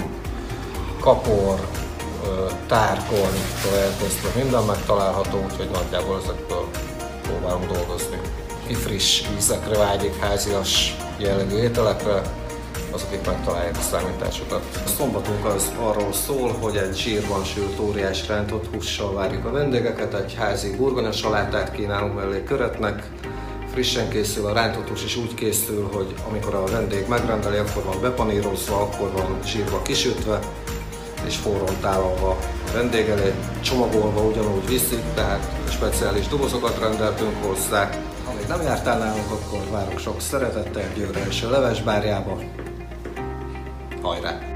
kapor, 0.99 1.59
tárkonytól 2.67 3.77
elkezdve 3.77 4.29
minden 4.35 4.63
megtalálható, 4.63 5.43
úgyhogy 5.43 5.69
nagyjából 5.69 6.21
ezekből 6.23 6.67
próbálunk 7.21 7.71
dolgozni. 7.71 8.19
Friss 8.73 9.23
ízekre 9.37 9.77
vágyik, 9.77 10.15
házias 10.19 10.95
jellegű 11.17 11.55
ételekre, 11.55 12.21
azok 12.91 13.13
itt 13.13 13.25
megtalálják 13.25 13.77
a 13.77 13.81
számításokat. 13.81 14.63
A 14.85 14.89
szombatunk 14.97 15.45
az 15.45 15.71
arról 15.79 16.13
szól, 16.13 16.51
hogy 16.51 16.75
egy 16.75 16.97
zsírban 16.97 17.43
sült 17.43 17.79
óriás 17.79 18.27
rántott 18.27 18.73
hússal 18.73 19.13
várjuk 19.13 19.45
a 19.45 19.51
vendégeket, 19.51 20.13
egy 20.13 20.33
házi 20.33 20.75
burgonya 20.75 21.11
salátát 21.11 21.71
kínálunk 21.71 22.15
mellé 22.15 22.43
köretnek, 22.43 23.09
frissen 23.71 24.09
készül, 24.09 24.45
a 24.45 24.53
rántott 24.53 24.87
hús 24.87 25.03
is 25.03 25.15
úgy 25.15 25.33
készül, 25.33 25.89
hogy 25.93 26.13
amikor 26.29 26.55
a 26.55 26.63
vendég 26.63 27.07
megrendeli, 27.07 27.57
akkor 27.57 27.83
van 27.83 28.01
bepanírozva, 28.01 28.81
akkor 28.81 29.11
van 29.11 29.39
zsírba 29.45 29.81
kisütve, 29.81 30.39
és 31.25 31.35
forrón 31.35 31.79
tálalva 31.81 32.29
a 32.67 32.71
vendég 32.73 33.09
elé, 33.09 33.33
csomagolva 33.61 34.21
ugyanúgy 34.21 34.67
viszik, 34.67 35.03
tehát 35.15 35.51
speciális 35.69 36.27
dobozokat 36.27 36.79
rendeltünk 36.79 37.43
hozzá. 37.43 37.89
Ha 38.29 38.35
még 38.35 38.47
nem 38.47 38.61
jártál 38.61 38.97
nálunk, 38.97 39.31
akkor 39.31 39.69
várok 39.71 39.99
sok 39.99 40.21
szeretettel 40.21 40.93
Győrre 40.93 41.25
és 41.27 41.43
a 41.43 41.49
Levesbárjába. 41.49 42.37
Hajrá! 44.01 44.49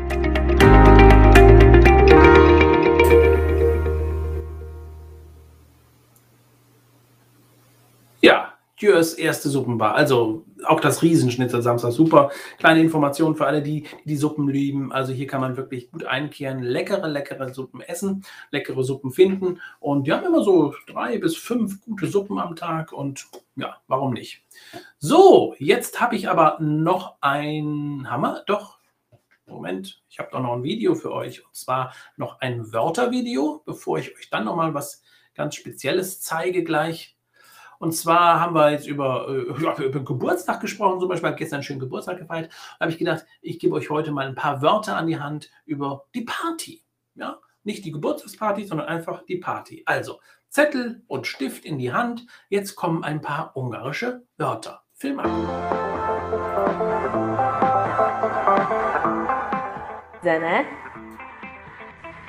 Jürs 8.84 9.14
erste 9.16 9.50
Suppenbar. 9.50 9.96
Also 9.96 10.46
auch 10.66 10.80
das 10.80 11.02
Riesenschnitzel 11.02 11.62
Samstag 11.62 11.92
super. 11.92 12.32
Kleine 12.60 12.82
Information 12.82 13.36
für 13.36 13.46
alle, 13.46 13.62
die, 13.62 13.84
die 14.06 14.14
die 14.14 14.18
Suppen 14.18 14.48
lieben. 14.48 14.92
Also 14.92 15.12
hier 15.12 15.26
kann 15.26 15.42
man 15.42 15.58
wirklich 15.58 15.90
gut 15.90 16.06
einkehren, 16.06 16.62
leckere, 16.62 17.08
leckere 17.08 17.52
Suppen 17.52 17.82
essen, 17.82 18.24
leckere 18.52 18.84
Suppen 18.84 19.12
finden. 19.12 19.60
Und 19.80 20.06
die 20.06 20.14
haben 20.14 20.24
immer 20.24 20.44
so 20.44 20.76
drei 20.86 21.18
bis 21.18 21.36
fünf 21.36 21.82
gute 21.82 22.06
Suppen 22.06 22.38
am 22.38 22.56
Tag. 22.56 22.94
Und 22.94 23.26
ja, 23.56 23.78
warum 23.88 24.14
nicht? 24.14 24.44
So, 25.00 25.56
jetzt 25.58 26.00
habe 26.00 26.16
ich 26.16 26.30
aber 26.30 26.58
noch 26.60 27.16
ein 27.22 28.06
Hammer. 28.08 28.44
Doch, 28.46 28.78
Moment, 29.48 30.04
ich 30.10 30.20
habe 30.20 30.30
doch 30.32 30.42
noch 30.42 30.54
ein 30.54 30.64
Video 30.64 30.94
für 30.94 31.12
euch. 31.12 31.44
Und 31.44 31.56
zwar 31.56 31.94
noch 32.16 32.40
ein 32.40 32.72
Wörtervideo, 32.72 33.64
bevor 33.66 33.98
ich 33.98 34.16
euch 34.16 34.30
dann 34.30 34.46
nochmal 34.46 34.76
was 34.76 35.02
ganz 35.34 35.56
Spezielles 35.56 36.22
zeige 36.22 36.64
gleich. 36.64 37.13
Und 37.84 37.92
zwar 37.92 38.40
haben 38.40 38.56
wir 38.56 38.72
jetzt 38.72 38.88
über, 38.88 39.28
äh, 39.28 39.84
über 39.84 40.00
Geburtstag 40.00 40.62
gesprochen, 40.62 41.02
zum 41.02 41.10
Beispiel, 41.10 41.28
ich 41.28 41.32
habe 41.32 41.38
gestern 41.38 41.58
einen 41.58 41.64
schönen 41.64 41.82
Geburtstag 41.82 42.18
gefeiert. 42.18 42.50
Da 42.80 42.86
habe 42.86 42.94
ich 42.94 42.98
gedacht, 42.98 43.26
ich 43.42 43.60
gebe 43.60 43.76
euch 43.76 43.90
heute 43.90 44.14
mal 44.14 44.26
ein 44.26 44.36
paar 44.36 44.62
Wörter 44.62 44.96
an 44.96 45.06
die 45.06 45.20
Hand 45.20 45.52
über 45.66 46.06
die 46.16 46.22
Party. 46.22 46.82
Ja? 47.16 47.42
Nicht 47.66 47.84
die 47.84 47.92
Geburtstagsparty, 47.92 48.64
sondern 48.64 48.88
einfach 48.88 49.26
die 49.26 49.36
Party. 49.36 49.84
Also 49.86 50.22
Zettel 50.48 51.04
und 51.08 51.28
Stift 51.28 51.66
in 51.66 51.78
die 51.78 51.92
Hand. 51.92 52.26
Jetzt 52.48 52.78
kommen 52.78 53.04
ein 53.04 53.20
paar 53.20 53.52
ungarische 53.58 54.24
Wörter. 54.38 54.84
Film 54.94 55.20
ab. 55.20 55.30
Zene, 60.24 60.64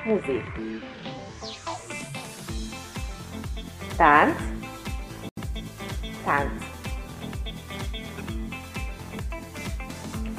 Musik, 0.03 0.43
Tanz, 3.97 4.35
tánc. 6.25 6.63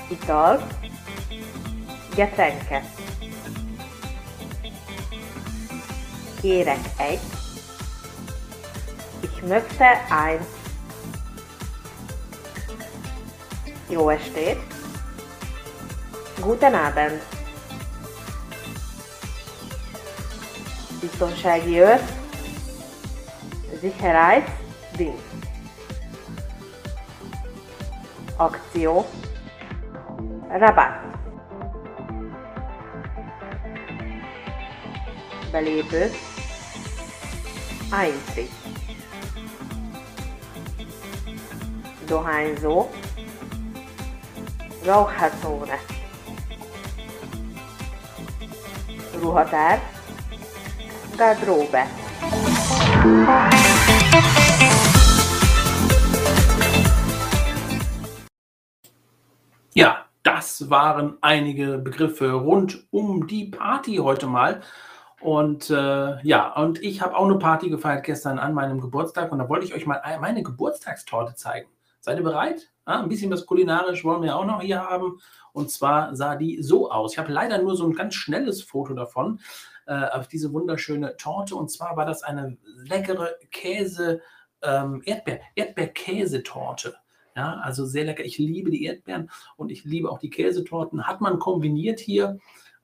Ital, 0.09 0.67
Getränke. 2.15 2.85
Kérek 6.41 6.91
egy, 6.97 7.21
ich 9.21 9.43
möchte 9.43 10.07
ein. 10.11 10.47
Jó 13.89 14.09
estét! 14.09 14.59
Guten 16.41 16.75
Abend! 16.75 17.23
Biztonsági 21.01 21.79
őr, 21.79 22.01
Sicherheitsdienst. 23.81 25.26
Akció. 28.37 29.07
Rabat. 30.49 31.05
Belépő. 35.53 36.11
Eintritt 37.91 38.53
Dohányzó. 42.07 42.89
Raucherzone 44.85 45.79
Ruhatár. 49.21 49.83
Garderobe 51.17 51.87
Ja, 53.05 54.86
waren 60.71 61.19
einige 61.21 61.79
Begriffe 61.79 62.33
rund 62.33 62.87
um 62.91 63.27
die 63.27 63.47
Party 63.47 63.97
heute 63.97 64.27
mal. 64.27 64.63
Und 65.21 65.71
äh, 65.71 66.23
ja, 66.23 66.53
und 66.55 66.83
ich 66.83 67.01
habe 67.01 67.17
auch 67.17 67.25
eine 67.25 67.39
Party 67.39 67.71
gefeiert 67.71 68.05
gestern 68.05 68.39
an 68.39 68.55
meinem 68.55 68.81
Geburtstag 68.81 69.33
und 69.33 69.39
da 69.39 69.49
wollte 69.49 69.65
ich 69.67 69.75
euch 69.75 69.87
mal 69.87 70.01
meine 70.21 70.43
Geburtstagstorte 70.43 71.35
zeigen. 71.35 71.69
Seid 72.01 72.19
ihr 72.19 72.25
bereit? 72.25 72.71
Ja, 72.87 73.01
ein 73.01 73.09
bisschen 73.09 73.33
was 73.33 73.47
kulinarisch 73.47 74.05
wollen 74.05 74.23
wir 74.23 74.37
auch 74.37 74.45
noch 74.45 74.63
hier 74.63 74.83
haben. 74.83 75.19
Und 75.53 75.71
zwar 75.71 76.15
sah 76.15 76.37
die 76.37 76.63
so 76.63 76.91
aus. 76.91 77.13
Ich 77.15 77.19
habe 77.19 77.33
leider 77.33 77.59
nur 77.59 77.77
so 77.77 77.85
ein 77.85 77.95
ganz 77.95 78.15
schnelles 78.15 78.63
Foto 78.63 78.95
davon 78.95 79.41
äh, 79.87 80.05
auf 80.11 80.29
diese 80.29 80.53
wunderschöne 80.53 81.17
Torte. 81.17 81.57
Und 81.57 81.71
zwar 81.71 81.97
war 81.97 82.05
das 82.05 82.23
eine 82.23 82.59
leckere 82.77 83.31
Käse, 83.51 84.21
ähm, 84.63 85.03
Erdbeer, 85.05 85.41
Erdbeerkäsetorte. 85.55 86.95
Ja, 87.37 87.61
also 87.61 87.85
sehr 87.85 88.05
lecker. 88.05 88.25
Ich 88.25 88.39
liebe 88.39 88.71
die 88.71 88.85
Erdbeeren 88.85 89.31
und 89.57 89.71
ich 89.71 89.85
liebe 89.85 90.11
auch 90.11 90.19
die 90.19 90.31
Käsetorten. 90.31 91.07
Hat 91.07 91.21
man 91.21 91.39
kombiniert 91.39 92.01
hier 92.01 92.39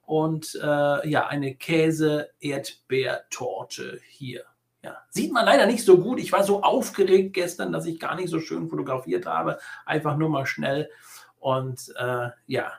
und 0.04 0.60
äh, 0.62 1.08
ja, 1.08 1.26
eine 1.26 1.54
Käse-Erdbeertorte 1.54 3.98
hier. 4.10 4.44
Ja, 4.84 4.98
sieht 5.08 5.32
man 5.32 5.46
leider 5.46 5.64
nicht 5.64 5.86
so 5.86 5.96
gut. 5.98 6.20
Ich 6.20 6.32
war 6.32 6.44
so 6.44 6.62
aufgeregt 6.62 7.32
gestern, 7.32 7.72
dass 7.72 7.86
ich 7.86 7.98
gar 7.98 8.14
nicht 8.14 8.28
so 8.28 8.40
schön 8.40 8.68
fotografiert 8.68 9.24
habe. 9.24 9.58
Einfach 9.86 10.18
nur 10.18 10.28
mal 10.28 10.44
schnell. 10.44 10.90
Und 11.38 11.90
äh, 11.96 12.28
ja, 12.46 12.74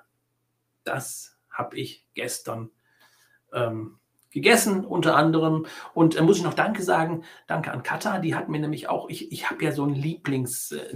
das 0.84 1.40
habe 1.50 1.76
ich 1.78 2.06
gestern 2.14 2.70
ähm, 3.52 3.98
gegessen, 4.34 4.84
unter 4.84 5.16
anderem. 5.16 5.66
Und 5.94 6.16
äh, 6.16 6.22
muss 6.22 6.38
ich 6.38 6.44
noch 6.44 6.54
Danke 6.54 6.84
sagen, 6.84 7.24
danke 7.48 7.72
an 7.72 7.84
Katha, 7.84 8.20
die 8.20 8.36
hat 8.36 8.50
mir 8.50 8.60
nämlich 8.60 8.90
auch, 8.90 9.10
ich, 9.10 9.32
ich 9.32 9.50
habe 9.50 9.64
ja 9.64 9.72
so 9.72 9.86
ein 9.86 9.94
Lieblings, 9.94 10.72
äh, 10.72 10.96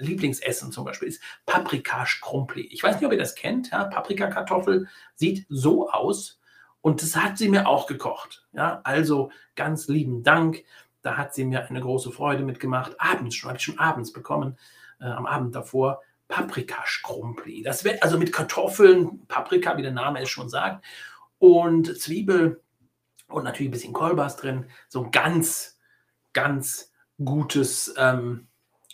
Lieblingsessen 0.00 0.72
zum 0.72 0.84
Beispiel, 0.84 1.08
ist 1.08 1.22
Paprika 1.46 2.06
Schrumpli. 2.06 2.62
Ich 2.70 2.82
weiß 2.82 2.96
nicht, 2.96 3.06
ob 3.06 3.12
ihr 3.12 3.18
das 3.18 3.34
kennt, 3.34 3.70
ja? 3.70 3.84
Paprikakartoffel 3.84 4.88
sieht 5.14 5.46
so 5.48 5.90
aus 5.90 6.40
und 6.80 7.02
das 7.02 7.16
hat 7.16 7.38
sie 7.38 7.48
mir 7.48 7.68
auch 7.68 7.86
gekocht. 7.86 8.46
Ja? 8.52 8.80
Also 8.84 9.30
ganz 9.54 9.88
lieben 9.88 10.22
Dank, 10.22 10.64
da 11.02 11.16
hat 11.16 11.34
sie 11.34 11.44
mir 11.44 11.68
eine 11.68 11.80
große 11.80 12.10
Freude 12.10 12.42
mitgemacht. 12.42 12.94
Abends 12.98 13.36
schon, 13.36 13.48
habe 13.48 13.58
ich 13.58 13.64
schon 13.64 13.78
abends 13.78 14.12
bekommen, 14.12 14.58
äh, 15.00 15.04
am 15.04 15.26
Abend 15.26 15.54
davor. 15.54 16.00
Paprika 16.28 16.82
Schrumpli. 16.84 17.62
Das 17.62 17.84
wird 17.84 18.02
also 18.02 18.18
mit 18.18 18.32
Kartoffeln, 18.32 19.26
Paprika, 19.26 19.76
wie 19.76 19.82
der 19.82 19.92
Name 19.92 20.22
es 20.22 20.30
schon 20.30 20.48
sagt, 20.48 20.82
und 21.42 21.98
Zwiebel 22.00 22.62
und 23.26 23.42
natürlich 23.42 23.68
ein 23.68 23.72
bisschen 23.72 23.92
Kolbas 23.92 24.36
drin. 24.36 24.66
So 24.88 25.02
ein 25.02 25.10
ganz, 25.10 25.76
ganz 26.32 26.92
gutes, 27.22 27.92
ähm, 27.98 28.46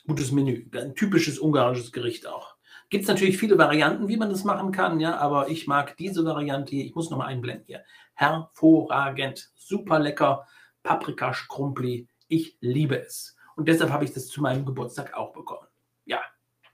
gutes 0.06 0.32
Menü. 0.32 0.66
Ein 0.74 0.94
typisches 0.94 1.38
ungarisches 1.38 1.92
Gericht 1.92 2.26
auch. 2.26 2.56
Gibt 2.88 3.02
es 3.02 3.08
natürlich 3.08 3.36
viele 3.36 3.58
Varianten, 3.58 4.08
wie 4.08 4.16
man 4.16 4.30
das 4.30 4.44
machen 4.44 4.72
kann, 4.72 4.98
ja, 4.98 5.18
aber 5.18 5.50
ich 5.50 5.66
mag 5.66 5.98
diese 5.98 6.24
Variante 6.24 6.74
hier. 6.74 6.86
Ich 6.86 6.94
muss 6.94 7.10
nochmal 7.10 7.26
einblenden 7.26 7.66
hier. 7.66 7.84
Hervorragend, 8.14 9.50
super 9.54 9.98
lecker. 9.98 10.46
Paprika 10.82 11.34
Schrumpli. 11.34 12.08
Ich 12.28 12.56
liebe 12.60 12.98
es. 12.98 13.36
Und 13.56 13.68
deshalb 13.68 13.92
habe 13.92 14.04
ich 14.04 14.14
das 14.14 14.26
zu 14.28 14.40
meinem 14.40 14.64
Geburtstag 14.64 15.12
auch 15.12 15.34
bekommen. 15.34 15.66
Ja, 16.06 16.22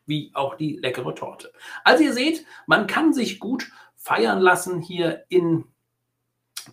wie 0.07 0.31
auch 0.35 0.55
die 0.55 0.77
leckere 0.77 1.17
Torte. 1.17 1.51
Also 1.83 2.05
ihr 2.05 2.13
seht, 2.13 2.47
man 2.69 2.87
kann 2.87 3.13
sich 3.13 3.41
gut 3.41 3.73
feiern 4.05 4.41
lassen 4.41 4.81
hier 4.81 5.25
in 5.31 5.65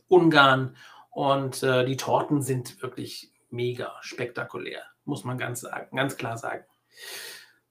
Ungarn. 0.08 0.76
Und 1.10 1.64
äh, 1.64 1.86
die 1.86 1.98
Torten 1.98 2.42
sind 2.42 2.82
wirklich 2.82 3.32
mega 3.50 3.94
spektakulär, 4.02 4.82
muss 5.06 5.24
man 5.24 5.38
ganz 5.38 5.62
sagen, 5.62 5.96
ganz 5.96 6.18
klar 6.18 6.38
sagen. 6.38 6.66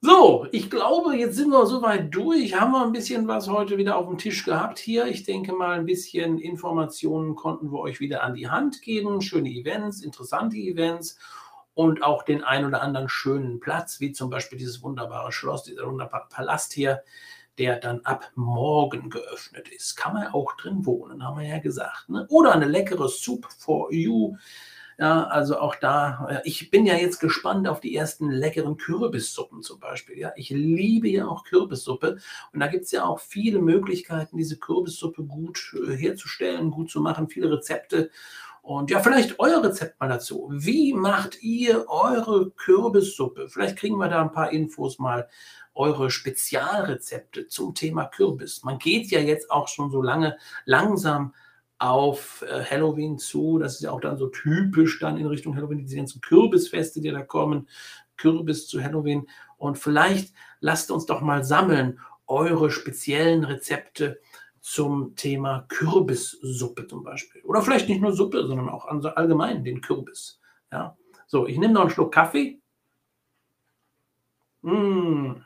So, 0.01 0.47
ich 0.51 0.71
glaube, 0.71 1.15
jetzt 1.15 1.37
sind 1.37 1.51
wir 1.51 1.67
soweit 1.67 2.15
durch. 2.15 2.59
Haben 2.59 2.73
wir 2.73 2.83
ein 2.83 2.93
bisschen 2.93 3.29
was 3.29 3.49
heute 3.49 3.77
wieder 3.77 3.99
auf 3.99 4.07
dem 4.07 4.17
Tisch 4.17 4.47
gehabt 4.47 4.79
hier. 4.79 5.07
Ich 5.07 5.25
denke 5.25 5.53
mal, 5.53 5.79
ein 5.79 5.85
bisschen 5.85 6.39
Informationen 6.39 7.35
konnten 7.35 7.71
wir 7.71 7.81
euch 7.81 8.01
wieder 8.01 8.23
an 8.23 8.35
die 8.35 8.49
Hand 8.49 8.81
geben. 8.81 9.21
Schöne 9.21 9.51
Events, 9.51 10.01
interessante 10.03 10.57
Events 10.57 11.19
und 11.75 12.03
auch 12.03 12.23
den 12.23 12.43
ein 12.43 12.65
oder 12.65 12.81
anderen 12.81 13.11
schönen 13.11 13.61
Platz, 13.61 14.01
wie 14.01 14.13
zum 14.13 14.31
Beispiel 14.31 14.59
dieses 14.59 14.83
wunderbare 14.83 15.33
Schloss, 15.33 15.65
dieser 15.65 15.87
wunderbare 15.87 16.29
Palast 16.31 16.73
hier, 16.73 17.03
der 17.59 17.77
dann 17.77 18.01
ab 18.01 18.31
morgen 18.35 19.11
geöffnet 19.11 19.69
ist. 19.69 19.97
Kann 19.97 20.15
man 20.15 20.29
auch 20.29 20.57
drin 20.57 20.87
wohnen, 20.87 21.25
haben 21.25 21.41
wir 21.41 21.49
ja 21.49 21.59
gesagt. 21.59 22.09
Ne? 22.09 22.27
Oder 22.29 22.53
eine 22.53 22.67
leckere 22.67 23.09
Soup 23.09 23.47
for 23.59 23.93
You 23.93 24.37
ja, 25.01 25.25
also 25.29 25.59
auch 25.59 25.77
da, 25.77 26.43
ich 26.45 26.71
bin 26.71 26.85
ja 26.85 26.95
jetzt 26.95 27.21
gespannt 27.21 27.67
auf 27.67 27.81
die 27.81 27.97
ersten 27.97 28.31
leckeren 28.31 28.77
Kürbissuppen 28.77 29.63
zum 29.63 29.81
Beispiel. 29.81 30.19
Ja, 30.19 30.31
ich 30.37 30.51
liebe 30.51 31.09
ja 31.09 31.27
auch 31.27 31.45
Kürbissuppe 31.45 32.19
und 32.53 32.61
da 32.61 32.67
gibt 32.67 32.85
es 32.85 32.91
ja 32.91 33.05
auch 33.05 33.19
viele 33.19 33.61
Möglichkeiten, 33.61 34.37
diese 34.37 34.59
Kürbissuppe 34.59 35.25
gut 35.25 35.75
äh, 35.89 35.97
herzustellen, 35.97 36.71
gut 36.71 36.91
zu 36.91 37.01
machen, 37.01 37.31
viele 37.31 37.51
Rezepte. 37.51 38.11
Und 38.63 38.91
ja, 38.91 39.01
vielleicht 39.01 39.39
euer 39.39 39.63
Rezept 39.63 39.99
mal 40.01 40.09
dazu. 40.09 40.49
Wie 40.53 40.93
macht 40.93 41.43
ihr 41.43 41.89
eure 41.89 42.51
Kürbissuppe? 42.51 43.49
Vielleicht 43.49 43.77
kriegen 43.77 43.97
wir 43.97 44.09
da 44.09 44.21
ein 44.23 44.33
paar 44.33 44.53
Infos 44.53 44.99
mal 44.99 45.29
eure 45.75 46.11
Spezialrezepte 46.11 47.49
zum 47.49 47.75
Thema 47.75 48.05
Kürbis. 48.05 48.63
Man 48.63 48.79
geht 48.79 49.11
ja 49.11 49.21
jetzt 49.21 49.51
auch 49.51 49.69
schon 49.69 49.91
so 49.91 50.03
lange 50.03 50.37
langsam 50.67 51.35
auf 51.79 52.43
äh, 52.43 52.63
Halloween 52.65 53.19
zu. 53.19 53.59
Das 53.59 53.75
ist 53.75 53.83
ja 53.83 53.91
auch 53.91 54.01
dann 54.01 54.19
so 54.19 54.29
typisch 54.29 54.99
dann 54.99 55.17
in 55.17 55.27
Richtung 55.27 55.57
Halloween, 55.57 55.79
diese 55.79 55.97
ganzen 55.97 56.21
Kürbisfeste, 56.21 57.01
die 57.01 57.11
da 57.11 57.23
kommen. 57.23 57.69
Kürbis 58.17 58.69
zu 58.69 58.83
Halloween. 58.83 59.27
Und 59.57 59.79
vielleicht 59.79 60.35
lasst 60.61 60.91
uns 60.91 61.07
doch 61.07 61.23
mal 61.23 61.43
sammeln 61.43 61.99
eure 62.27 62.71
speziellen 62.71 63.45
Rezepte 63.45 64.21
zum 64.71 65.17
Thema 65.17 65.65
Kürbissuppe 65.69 66.87
zum 66.87 67.03
Beispiel. 67.03 67.43
Oder 67.43 67.61
vielleicht 67.61 67.89
nicht 67.89 68.01
nur 68.01 68.13
Suppe, 68.13 68.47
sondern 68.47 68.69
auch 68.69 68.87
allgemein 68.87 69.65
den 69.65 69.81
Kürbis. 69.81 70.41
Ja. 70.71 70.97
So, 71.27 71.49
ich 71.49 71.59
nehme 71.59 71.75
noch 71.75 71.81
einen 71.81 71.91
Schluck 71.91 72.15
Kaffee. 72.15 72.61
Mmh. 74.63 75.43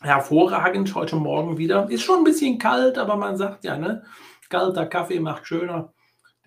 Hervorragend 0.00 0.92
heute 0.96 1.14
Morgen 1.14 1.58
wieder. 1.58 1.88
Ist 1.90 2.02
schon 2.02 2.18
ein 2.18 2.24
bisschen 2.24 2.58
kalt, 2.58 2.98
aber 2.98 3.14
man 3.14 3.36
sagt 3.36 3.62
ja, 3.62 3.78
ne? 3.78 4.04
Kalter 4.48 4.86
Kaffee 4.86 5.20
macht 5.20 5.46
schöner. 5.46 5.92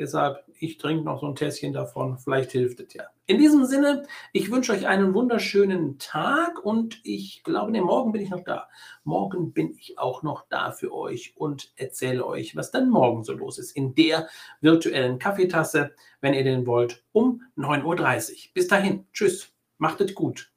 Deshalb, 0.01 0.43
ich 0.57 0.79
trinke 0.79 1.03
noch 1.03 1.21
so 1.21 1.27
ein 1.27 1.35
Tässchen 1.35 1.73
davon. 1.73 2.17
Vielleicht 2.17 2.53
hilft 2.53 2.79
es 2.79 2.91
ja. 2.95 3.03
In 3.27 3.37
diesem 3.37 3.65
Sinne, 3.65 4.07
ich 4.33 4.49
wünsche 4.49 4.71
euch 4.71 4.87
einen 4.87 5.13
wunderschönen 5.13 5.99
Tag 5.99 6.65
und 6.65 6.99
ich 7.03 7.43
glaube, 7.43 7.71
nee, 7.71 7.81
morgen 7.81 8.11
bin 8.11 8.23
ich 8.23 8.31
noch 8.31 8.43
da. 8.43 8.67
Morgen 9.03 9.53
bin 9.53 9.75
ich 9.77 9.99
auch 9.99 10.23
noch 10.23 10.47
da 10.49 10.71
für 10.71 10.91
euch 10.91 11.33
und 11.37 11.71
erzähle 11.75 12.25
euch, 12.25 12.55
was 12.55 12.71
dann 12.71 12.89
morgen 12.89 13.23
so 13.23 13.33
los 13.33 13.59
ist. 13.59 13.73
In 13.73 13.93
der 13.93 14.27
virtuellen 14.59 15.19
Kaffeetasse, 15.19 15.93
wenn 16.19 16.33
ihr 16.33 16.43
den 16.43 16.65
wollt, 16.65 17.03
um 17.11 17.43
9.30 17.55 18.31
Uhr. 18.31 18.37
Bis 18.55 18.67
dahin. 18.67 19.05
Tschüss. 19.13 19.53
Macht 19.77 20.01
es 20.01 20.15
gut. 20.15 20.51